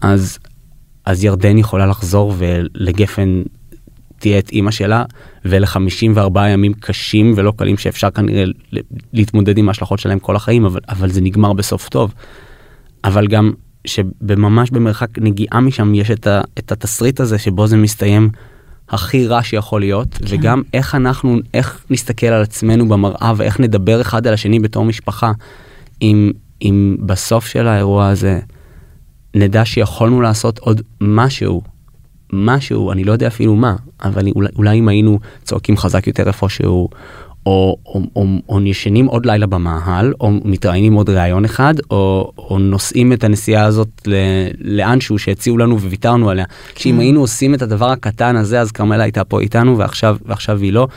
אז 0.00 0.38
אז 1.04 1.24
ירדן 1.24 1.58
יכולה 1.58 1.86
לחזור 1.86 2.34
ולגפן 2.38 3.42
תהיה 4.18 4.38
את 4.38 4.50
אימא 4.50 4.70
שלה 4.70 5.04
ול-54 5.44 6.40
ימים 6.48 6.74
קשים 6.74 7.32
ולא 7.36 7.52
קלים 7.56 7.76
שאפשר 7.76 8.10
כנראה 8.10 8.44
להתמודד 9.12 9.58
עם 9.58 9.68
ההשלכות 9.68 9.98
שלהם 9.98 10.18
כל 10.18 10.36
החיים 10.36 10.64
אבל 10.64 10.80
אבל 10.88 11.10
זה 11.10 11.20
נגמר 11.20 11.52
בסוף 11.52 11.88
טוב. 11.88 12.14
אבל 13.04 13.26
גם 13.26 13.52
שבממש 13.84 14.70
במרחק 14.70 15.18
נגיעה 15.18 15.60
משם 15.60 15.94
יש 15.94 16.10
את, 16.10 16.26
ה, 16.26 16.40
את 16.58 16.72
התסריט 16.72 17.20
הזה 17.20 17.38
שבו 17.38 17.66
זה 17.66 17.76
מסתיים 17.76 18.30
הכי 18.88 19.26
רע 19.26 19.42
שיכול 19.42 19.80
להיות 19.80 20.14
כן. 20.14 20.24
וגם 20.28 20.62
איך 20.74 20.94
אנחנו 20.94 21.38
איך 21.54 21.84
נסתכל 21.90 22.26
על 22.26 22.42
עצמנו 22.42 22.88
במראה 22.88 23.32
ואיך 23.36 23.60
נדבר 23.60 24.00
אחד 24.00 24.26
על 24.26 24.34
השני 24.34 24.60
בתור 24.60 24.84
משפחה 24.84 25.32
אם 26.02 26.30
אם 26.62 26.96
בסוף 27.00 27.46
של 27.46 27.66
האירוע 27.66 28.08
הזה 28.08 28.40
נדע 29.34 29.64
שיכולנו 29.64 30.20
לעשות 30.20 30.58
עוד 30.58 30.80
משהו, 31.00 31.62
משהו, 32.32 32.92
אני 32.92 33.04
לא 33.04 33.12
יודע 33.12 33.26
אפילו 33.26 33.56
מה, 33.56 33.76
אבל 34.02 34.28
אולי, 34.36 34.48
אולי 34.56 34.78
אם 34.78 34.88
היינו 34.88 35.18
צועקים 35.42 35.76
חזק 35.76 36.06
יותר 36.06 36.26
איפשהו, 36.26 36.88
או, 37.46 37.76
או, 37.86 38.02
או, 38.16 38.26
או 38.48 38.60
ישנים 38.60 39.06
עוד 39.06 39.26
לילה 39.26 39.46
במאהל, 39.46 40.12
או 40.20 40.30
מתראיינים 40.44 40.94
עוד 40.94 41.10
ראיון 41.10 41.44
אחד, 41.44 41.74
או, 41.90 42.32
או 42.38 42.58
נוסעים 42.58 43.12
את 43.12 43.24
הנסיעה 43.24 43.64
הזאת 43.64 43.88
ל, 44.06 44.14
לאנשהו 44.60 45.18
שהציעו 45.18 45.58
לנו 45.58 45.80
וויתרנו 45.80 46.30
עליה. 46.30 46.44
כן. 46.44 46.80
שאם 46.80 47.00
היינו 47.00 47.20
עושים 47.20 47.54
את 47.54 47.62
הדבר 47.62 47.90
הקטן 47.90 48.36
הזה, 48.36 48.60
אז 48.60 48.72
כרמלה 48.72 49.02
הייתה 49.02 49.24
פה 49.24 49.40
איתנו, 49.40 49.78
ועכשיו, 49.78 50.16
ועכשיו 50.26 50.58
היא 50.58 50.72
לא. 50.72 50.88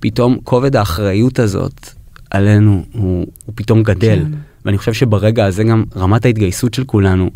פתאום 0.00 0.38
כובד 0.44 0.76
האחריות 0.76 1.38
הזאת 1.38 1.90
עלינו 2.30 2.84
הוא, 2.92 3.26
הוא 3.46 3.52
פתאום 3.54 3.82
גדל. 3.82 4.18
כן. 4.18 4.30
ואני 4.64 4.78
חושב 4.78 4.92
שברגע 4.92 5.46
הזה 5.46 5.64
גם 5.64 5.84
רמת 5.96 6.24
ההתגייסות 6.24 6.74
של 6.74 6.84
כולנו 6.84 7.30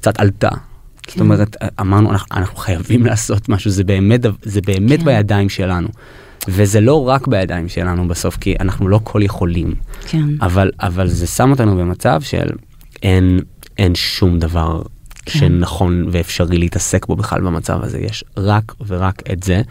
קצת 0.00 0.20
עלתה. 0.20 0.48
כן. 1.02 1.12
זאת 1.12 1.20
אומרת, 1.20 1.56
אמרנו, 1.80 2.10
אנחנו, 2.10 2.36
אנחנו 2.36 2.56
חייבים 2.56 3.06
לעשות 3.06 3.48
משהו, 3.48 3.70
זה 3.70 3.84
באמת, 3.84 4.20
זה 4.42 4.60
באמת 4.60 4.98
כן. 4.98 5.04
בידיים 5.04 5.48
שלנו. 5.48 5.88
וזה 6.48 6.80
לא 6.80 7.08
רק 7.08 7.26
בידיים 7.26 7.68
שלנו 7.68 8.08
בסוף, 8.08 8.36
כי 8.36 8.54
אנחנו 8.60 8.88
לא 8.88 9.00
כל 9.04 9.22
יכולים. 9.22 9.74
כן. 10.06 10.24
אבל, 10.40 10.70
אבל 10.80 11.08
זה 11.08 11.26
שם 11.26 11.50
אותנו 11.50 11.76
במצב 11.76 12.20
של 12.22 12.48
אין, 13.02 13.40
אין 13.78 13.94
שום 13.94 14.38
דבר 14.38 14.82
כן. 15.24 15.38
שנכון 15.38 16.06
ואפשרי 16.10 16.58
להתעסק 16.58 17.06
בו 17.06 17.16
בכלל 17.16 17.40
במצב 17.40 17.82
הזה, 17.82 17.98
יש 17.98 18.24
רק 18.36 18.74
ורק 18.86 19.22
את 19.32 19.42
זה. 19.42 19.62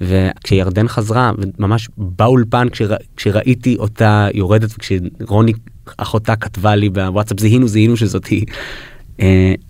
וכשירדן 0.00 0.88
חזרה, 0.88 1.32
ממש 1.58 1.88
באולפן, 1.96 2.68
כשרא, 2.68 2.96
כשראיתי 3.16 3.76
אותה 3.78 4.28
יורדת, 4.34 4.70
וכשרוני 4.74 5.52
אחותה 5.96 6.36
כתבה 6.36 6.74
לי 6.74 6.88
בוואטסאפ, 6.88 7.40
זיהינו, 7.40 7.68
זיהינו 7.68 7.96
שזאת 7.96 8.26
היא, 8.26 8.46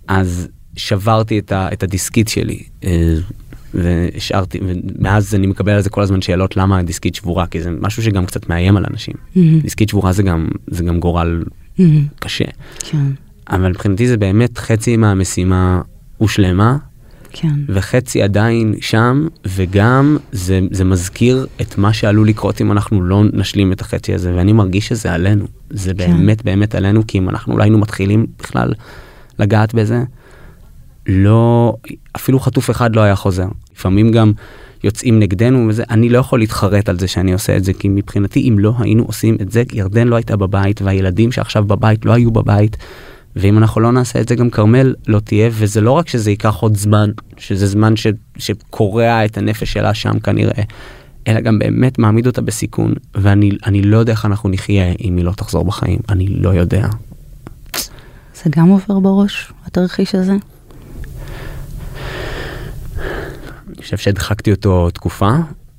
אז 0.09 0.49
שברתי 0.77 1.39
את, 1.39 1.53
ה, 1.53 1.69
את 1.73 1.83
הדיסקית 1.83 2.29
שלי. 2.29 2.63
אה, 2.85 3.15
והשארתי, 3.75 4.59
ומאז 4.67 5.35
אני 5.35 5.47
מקבל 5.47 5.73
על 5.73 5.81
זה 5.81 5.91
כל 5.91 6.03
הזמן 6.03 6.23
שאלות 6.23 6.57
למה 6.57 6.79
הדיסקית 6.79 7.15
שבורה, 7.15 7.47
כי 7.47 7.63
זה 7.63 7.71
משהו 7.81 8.03
שגם 8.03 8.27
קצת 8.27 8.49
מאיים 8.49 8.77
על 8.77 8.85
אנשים. 8.91 9.15
Mm-hmm. 9.15 9.63
דיסקית 9.63 9.89
שבורה 9.89 10.13
זה 10.13 10.23
גם, 10.23 10.49
זה 10.67 10.85
גם 10.85 11.01
גורל 11.01 11.45
mm-hmm. 11.45 11.83
קשה. 12.21 12.45
כן. 12.79 13.07
אבל 13.51 13.69
מבחינתי 13.69 14.09
זה 14.09 14.17
באמת 14.17 14.59
חצי 14.59 14.97
מהמשימה 14.97 15.81
הושלמה, 16.19 16.77
כן. 17.33 17.55
וחצי 17.69 18.23
עדיין 18.23 18.75
שם, 18.81 19.27
וגם 19.47 20.17
זה, 20.33 20.61
זה 20.71 20.85
מזכיר 20.85 21.47
את 21.61 21.79
מה 21.79 21.93
שעלול 21.93 22.29
לקרות 22.29 22.61
אם 22.61 22.73
אנחנו 22.73 23.03
לא 23.03 23.23
נשלים 23.33 23.73
את 23.73 23.81
החצי 23.81 24.15
הזה, 24.15 24.35
ואני 24.37 24.53
מרגיש 24.53 24.89
שזה 24.89 25.13
עלינו. 25.13 25.47
זה 25.71 25.93
כן. 25.95 25.97
באמת 25.97 26.45
באמת 26.45 26.75
עלינו, 26.75 27.07
כי 27.07 27.19
אם 27.19 27.29
אנחנו 27.29 27.59
לא 27.59 27.63
היינו 27.63 27.79
מתחילים 27.79 28.27
בכלל 28.39 28.73
לגעת 29.39 29.75
בזה, 29.75 30.03
לא, 31.07 31.75
אפילו 32.17 32.41
חטוף 32.41 32.71
אחד 32.71 32.97
לא 32.97 33.01
היה 33.01 33.17
חוזר. 33.17 33.49
לפעמים 33.77 34.13
גם 34.13 34.33
יוצאים 34.85 35.19
נגדנו 35.19 35.67
וזה, 35.69 35.85
אני 35.91 36.09
לא 36.09 36.19
יכול 36.19 36.39
להתחרט 36.39 36.89
על 36.89 36.99
זה 36.99 37.09
שאני 37.09 37.33
עושה 37.33 37.57
את 37.57 37.65
זה, 37.65 37.73
כי 37.73 37.89
מבחינתי 37.89 38.49
אם 38.49 38.59
לא 38.59 38.73
היינו 38.79 39.05
עושים 39.05 39.37
את 39.41 39.53
זה, 39.53 39.63
ירדן 39.73 40.09
לא 40.09 40.17
הייתה 40.17 40.37
בבית 40.37 40.83
והילדים 40.83 41.33
שעכשיו 41.33 41.65
בבית 41.65 42.05
לא 42.05 42.13
היו 42.13 42.31
בבית. 42.31 42.77
ואם 43.37 43.59
אנחנו 43.59 43.81
לא 43.81 43.93
נעשה 43.93 44.21
את 44.21 44.29
זה 44.29 44.35
גם 44.35 44.51
כרמל 44.51 44.95
לא 45.09 45.21
תהיה 45.21 45.49
וזה 45.53 45.81
לא 45.81 45.91
רק 45.91 46.09
שזה 46.09 46.31
ייקח 46.31 46.55
עוד 46.55 46.77
זמן 46.77 47.11
שזה 47.39 47.67
זמן 47.67 47.97
ש, 47.97 48.07
שקורע 48.39 49.25
את 49.25 49.39
הנפש 49.39 49.73
שלה 49.73 49.95
שם 49.95 50.19
כנראה 50.19 50.63
אלא 51.29 51.41
גם 51.41 51.59
באמת 51.59 51.99
מעמיד 51.99 52.27
אותה 52.27 52.41
בסיכון 52.41 52.95
ואני 53.15 53.83
לא 53.83 53.97
יודע 53.97 54.13
איך 54.13 54.25
אנחנו 54.25 54.49
נחיה 54.49 54.93
אם 55.01 55.17
היא 55.17 55.25
לא 55.25 55.33
תחזור 55.33 55.65
בחיים 55.65 55.99
אני 56.09 56.29
לא 56.29 56.49
יודע. 56.49 56.89
זה 58.47 58.51
גם 58.51 58.69
עובר 58.69 58.99
בראש 58.99 59.53
התרחיש 59.65 60.15
הזה? 60.15 60.33
אני 63.69 63.83
חושב 63.83 63.97
שהדחקתי 63.97 64.51
אותו 64.51 64.91
תקופה 64.91 65.31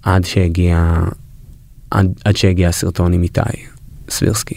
עד 0.03 0.25
שהגיע 0.25 0.99
עד, 1.91 2.08
עד 2.25 2.38
שהגיע 2.38 2.69
הסרטון 2.69 3.13
עם 3.13 3.23
איתי 3.23 3.41
סבירסקי. 4.10 4.56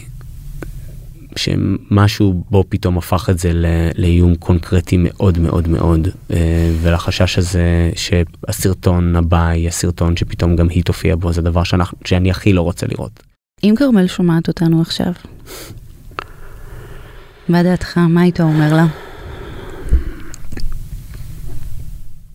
שמשהו 1.35 2.43
בו 2.49 2.63
פתאום 2.69 2.97
הפך 2.97 3.29
את 3.29 3.39
זה 3.39 3.51
לאיום 3.97 4.35
קונקרטי 4.35 4.97
מאוד 4.99 5.39
מאוד 5.39 5.67
מאוד 5.67 6.07
אה, 6.31 6.71
ולחשש 6.81 7.37
הזה 7.37 7.91
שהסרטון 7.95 9.15
הבא 9.15 9.53
יהיה 9.53 9.71
סרטון 9.71 10.17
שפתאום 10.17 10.55
גם 10.55 10.69
היא 10.69 10.83
תופיע 10.83 11.15
בו 11.15 11.33
זה 11.33 11.41
דבר 11.41 11.63
שאנחנו, 11.63 11.97
שאני 12.05 12.31
הכי 12.31 12.53
לא 12.53 12.61
רוצה 12.61 12.87
לראות. 12.87 13.23
אם 13.63 13.73
כרמל 13.77 14.07
שומעת 14.07 14.47
אותנו 14.47 14.81
עכשיו, 14.81 15.11
מה 17.51 17.63
דעתך? 17.63 17.97
מה 17.97 18.21
היית 18.21 18.39
אומר 18.39 18.73
לה? 18.73 18.85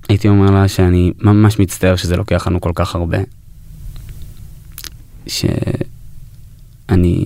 הייתי 0.08 0.28
אומר 0.28 0.50
לה 0.50 0.68
שאני 0.68 1.12
ממש 1.20 1.58
מצטער 1.58 1.96
שזה 1.96 2.16
לוקח 2.16 2.46
לנו 2.46 2.60
כל 2.60 2.72
כך 2.74 2.94
הרבה. 2.94 3.18
שאני 5.26 7.24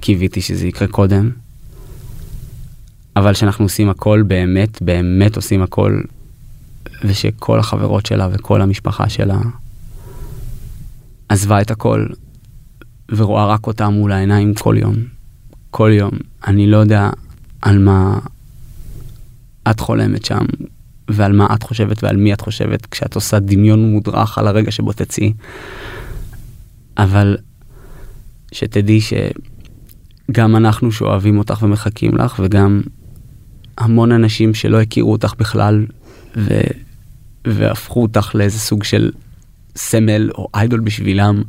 קיוויתי 0.00 0.40
שזה 0.40 0.66
יקרה 0.66 0.88
קודם. 0.88 1.30
אבל 3.16 3.34
שאנחנו 3.34 3.64
עושים 3.64 3.88
הכל 3.88 4.22
באמת, 4.26 4.82
באמת 4.82 5.36
עושים 5.36 5.62
הכל, 5.62 6.00
ושכל 7.04 7.58
החברות 7.58 8.06
שלה 8.06 8.28
וכל 8.32 8.62
המשפחה 8.62 9.08
שלה 9.08 9.40
עזבה 11.28 11.60
את 11.60 11.70
הכל, 11.70 12.06
ורואה 13.08 13.46
רק 13.46 13.66
אותה 13.66 13.88
מול 13.88 14.12
העיניים 14.12 14.54
כל 14.54 14.76
יום. 14.78 14.94
כל 15.70 15.90
יום. 15.92 16.10
אני 16.46 16.66
לא 16.66 16.76
יודע 16.76 17.10
על 17.62 17.78
מה 17.78 18.18
את 19.70 19.80
חולמת 19.80 20.24
שם, 20.24 20.44
ועל 21.10 21.32
מה 21.32 21.46
את 21.54 21.62
חושבת 21.62 22.04
ועל 22.04 22.16
מי 22.16 22.32
את 22.32 22.40
חושבת 22.40 22.86
כשאת 22.86 23.14
עושה 23.14 23.38
דמיון 23.38 23.92
מודרך 23.92 24.38
על 24.38 24.48
הרגע 24.48 24.70
שבו 24.70 24.92
תצאי. 24.92 25.32
אבל 26.98 27.36
שתדעי 28.52 29.00
שגם 29.00 30.56
אנחנו 30.56 30.92
שאוהבים 30.92 31.38
אותך 31.38 31.62
ומחכים 31.62 32.16
לך 32.16 32.40
וגם 32.44 32.80
המון 33.78 34.12
אנשים 34.12 34.54
שלא 34.54 34.80
הכירו 34.80 35.12
אותך 35.12 35.34
בכלל 35.38 35.86
ו... 36.36 36.60
והפכו 37.46 38.02
אותך 38.02 38.34
לאיזה 38.34 38.58
סוג 38.58 38.84
של 38.84 39.10
סמל 39.76 40.30
או 40.34 40.48
איידול 40.54 40.80
בשבילם. 40.80 41.42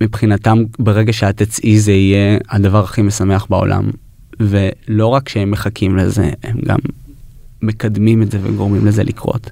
מבחינתם 0.00 0.58
ברגע 0.78 1.12
שאת 1.12 1.36
תצאי 1.36 1.80
זה 1.80 1.92
יהיה 1.92 2.38
הדבר 2.48 2.84
הכי 2.84 3.02
משמח 3.02 3.46
בעולם 3.50 3.90
ולא 4.40 5.06
רק 5.06 5.28
שהם 5.28 5.50
מחכים 5.50 5.96
לזה 5.96 6.30
הם 6.42 6.56
גם 6.64 6.78
מקדמים 7.62 8.22
את 8.22 8.30
זה 8.30 8.38
וגורמים 8.42 8.86
לזה 8.86 9.04
לקרות. 9.04 9.50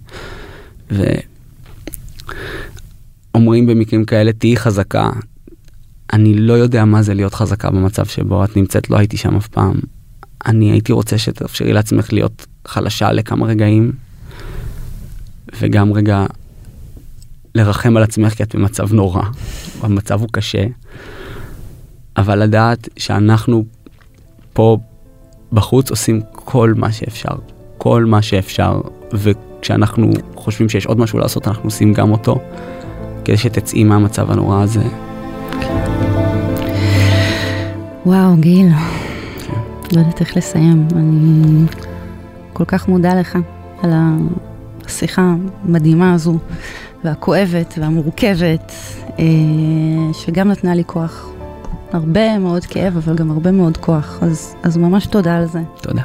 ואומרים 3.34 3.66
במקרים 3.66 4.04
כאלה 4.04 4.32
תהיי 4.32 4.56
חזקה. 4.56 5.10
אני 6.12 6.34
לא 6.34 6.52
יודע 6.52 6.84
מה 6.84 7.02
זה 7.02 7.14
להיות 7.14 7.34
חזקה 7.34 7.70
במצב 7.70 8.06
שבו 8.06 8.44
את 8.44 8.56
נמצאת, 8.56 8.90
לא 8.90 8.96
הייתי 8.96 9.16
שם 9.16 9.36
אף 9.36 9.48
פעם. 9.48 9.74
אני 10.46 10.70
הייתי 10.70 10.92
רוצה 10.92 11.18
שתאפשרי 11.18 11.72
לעצמך 11.72 12.12
להיות 12.12 12.46
חלשה 12.66 13.12
לכמה 13.12 13.46
רגעים, 13.46 13.92
וגם 15.60 15.92
רגע 15.92 16.26
לרחם 17.54 17.96
על 17.96 18.02
עצמך 18.02 18.34
כי 18.34 18.42
את 18.42 18.54
במצב 18.54 18.92
נורא, 18.92 19.22
המצב 19.80 20.20
הוא 20.20 20.28
קשה, 20.32 20.66
אבל 22.16 22.42
לדעת 22.42 22.88
שאנחנו 22.96 23.64
פה 24.54 24.78
בחוץ 25.52 25.90
עושים 25.90 26.20
כל 26.34 26.72
מה 26.76 26.92
שאפשר, 26.92 27.34
כל 27.78 28.04
מה 28.04 28.22
שאפשר, 28.22 28.80
וכשאנחנו 29.12 30.10
חושבים 30.34 30.68
שיש 30.68 30.86
עוד 30.86 30.98
משהו 30.98 31.18
לעשות, 31.18 31.48
אנחנו 31.48 31.64
עושים 31.64 31.92
גם 31.92 32.12
אותו, 32.12 32.38
כדי 33.24 33.36
שתצאי 33.36 33.84
מהמצב 33.84 34.30
הנורא 34.30 34.62
הזה. 34.62 34.82
וואו, 38.06 38.36
גיל, 38.36 38.68
כן. 39.46 39.52
לא 39.92 39.98
יודעת 39.98 40.20
איך 40.20 40.36
לסיים. 40.36 40.88
אני 40.96 41.66
כל 42.52 42.64
כך 42.64 42.88
מודה 42.88 43.14
לך 43.14 43.38
על 43.82 43.90
השיחה 44.86 45.34
המדהימה 45.64 46.14
הזו, 46.14 46.38
והכואבת 47.04 47.74
והמורכבת, 47.78 48.72
אה, 49.18 49.24
שגם 50.12 50.48
נתנה 50.48 50.74
לי 50.74 50.82
כוח. 50.86 51.33
הרבה 51.94 52.38
מאוד 52.38 52.64
כאב, 52.64 52.96
אבל 52.96 53.14
גם 53.14 53.30
הרבה 53.30 53.50
מאוד 53.50 53.76
כוח, 53.76 54.18
אז, 54.22 54.56
אז 54.62 54.76
ממש 54.76 55.06
תודה 55.06 55.36
על 55.36 55.46
זה. 55.46 55.60
תודה. 55.82 56.02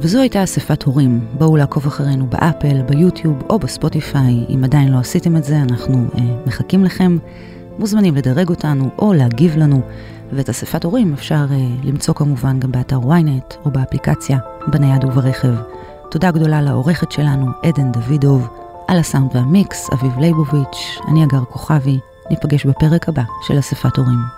וזו 0.00 0.20
הייתה 0.20 0.44
אספת 0.44 0.82
הורים. 0.82 1.20
בואו 1.32 1.56
לעקוב 1.56 1.86
אחרינו 1.86 2.26
באפל, 2.26 2.82
ביוטיוב 2.82 3.42
או 3.50 3.58
בספוטיפיי. 3.58 4.46
אם 4.54 4.64
עדיין 4.64 4.92
לא 4.92 4.98
עשיתם 4.98 5.36
את 5.36 5.44
זה, 5.44 5.56
אנחנו 5.56 6.04
אה, 6.18 6.20
מחכים 6.46 6.84
לכם. 6.84 7.18
מוזמנים 7.78 8.14
לדרג 8.14 8.48
אותנו 8.48 8.90
או 8.98 9.12
להגיב 9.12 9.56
לנו, 9.56 9.80
ואת 10.32 10.48
אספת 10.48 10.84
הורים 10.84 11.12
אפשר 11.12 11.46
אה, 11.50 11.56
למצוא 11.84 12.14
כמובן 12.14 12.60
גם 12.60 12.72
באתר 12.72 12.98
ynet 13.00 13.54
או 13.64 13.70
באפליקציה, 13.70 14.38
בנייד 14.66 15.04
וברכב. 15.04 15.54
תודה 16.10 16.30
גדולה 16.30 16.62
לעורכת 16.62 17.12
שלנו, 17.12 17.46
עדן 17.62 17.92
דוידוב, 17.92 18.48
על 18.88 18.98
הסאונד 18.98 19.30
והמיקס, 19.34 19.90
אביב 19.92 20.18
ליבוביץ', 20.18 20.98
אני 21.08 21.24
אגר 21.24 21.44
כוכבי, 21.44 21.98
ניפגש 22.30 22.66
בפרק 22.66 23.08
הבא 23.08 23.22
של 23.46 23.58
אספת 23.58 23.96
הורים. 23.96 24.37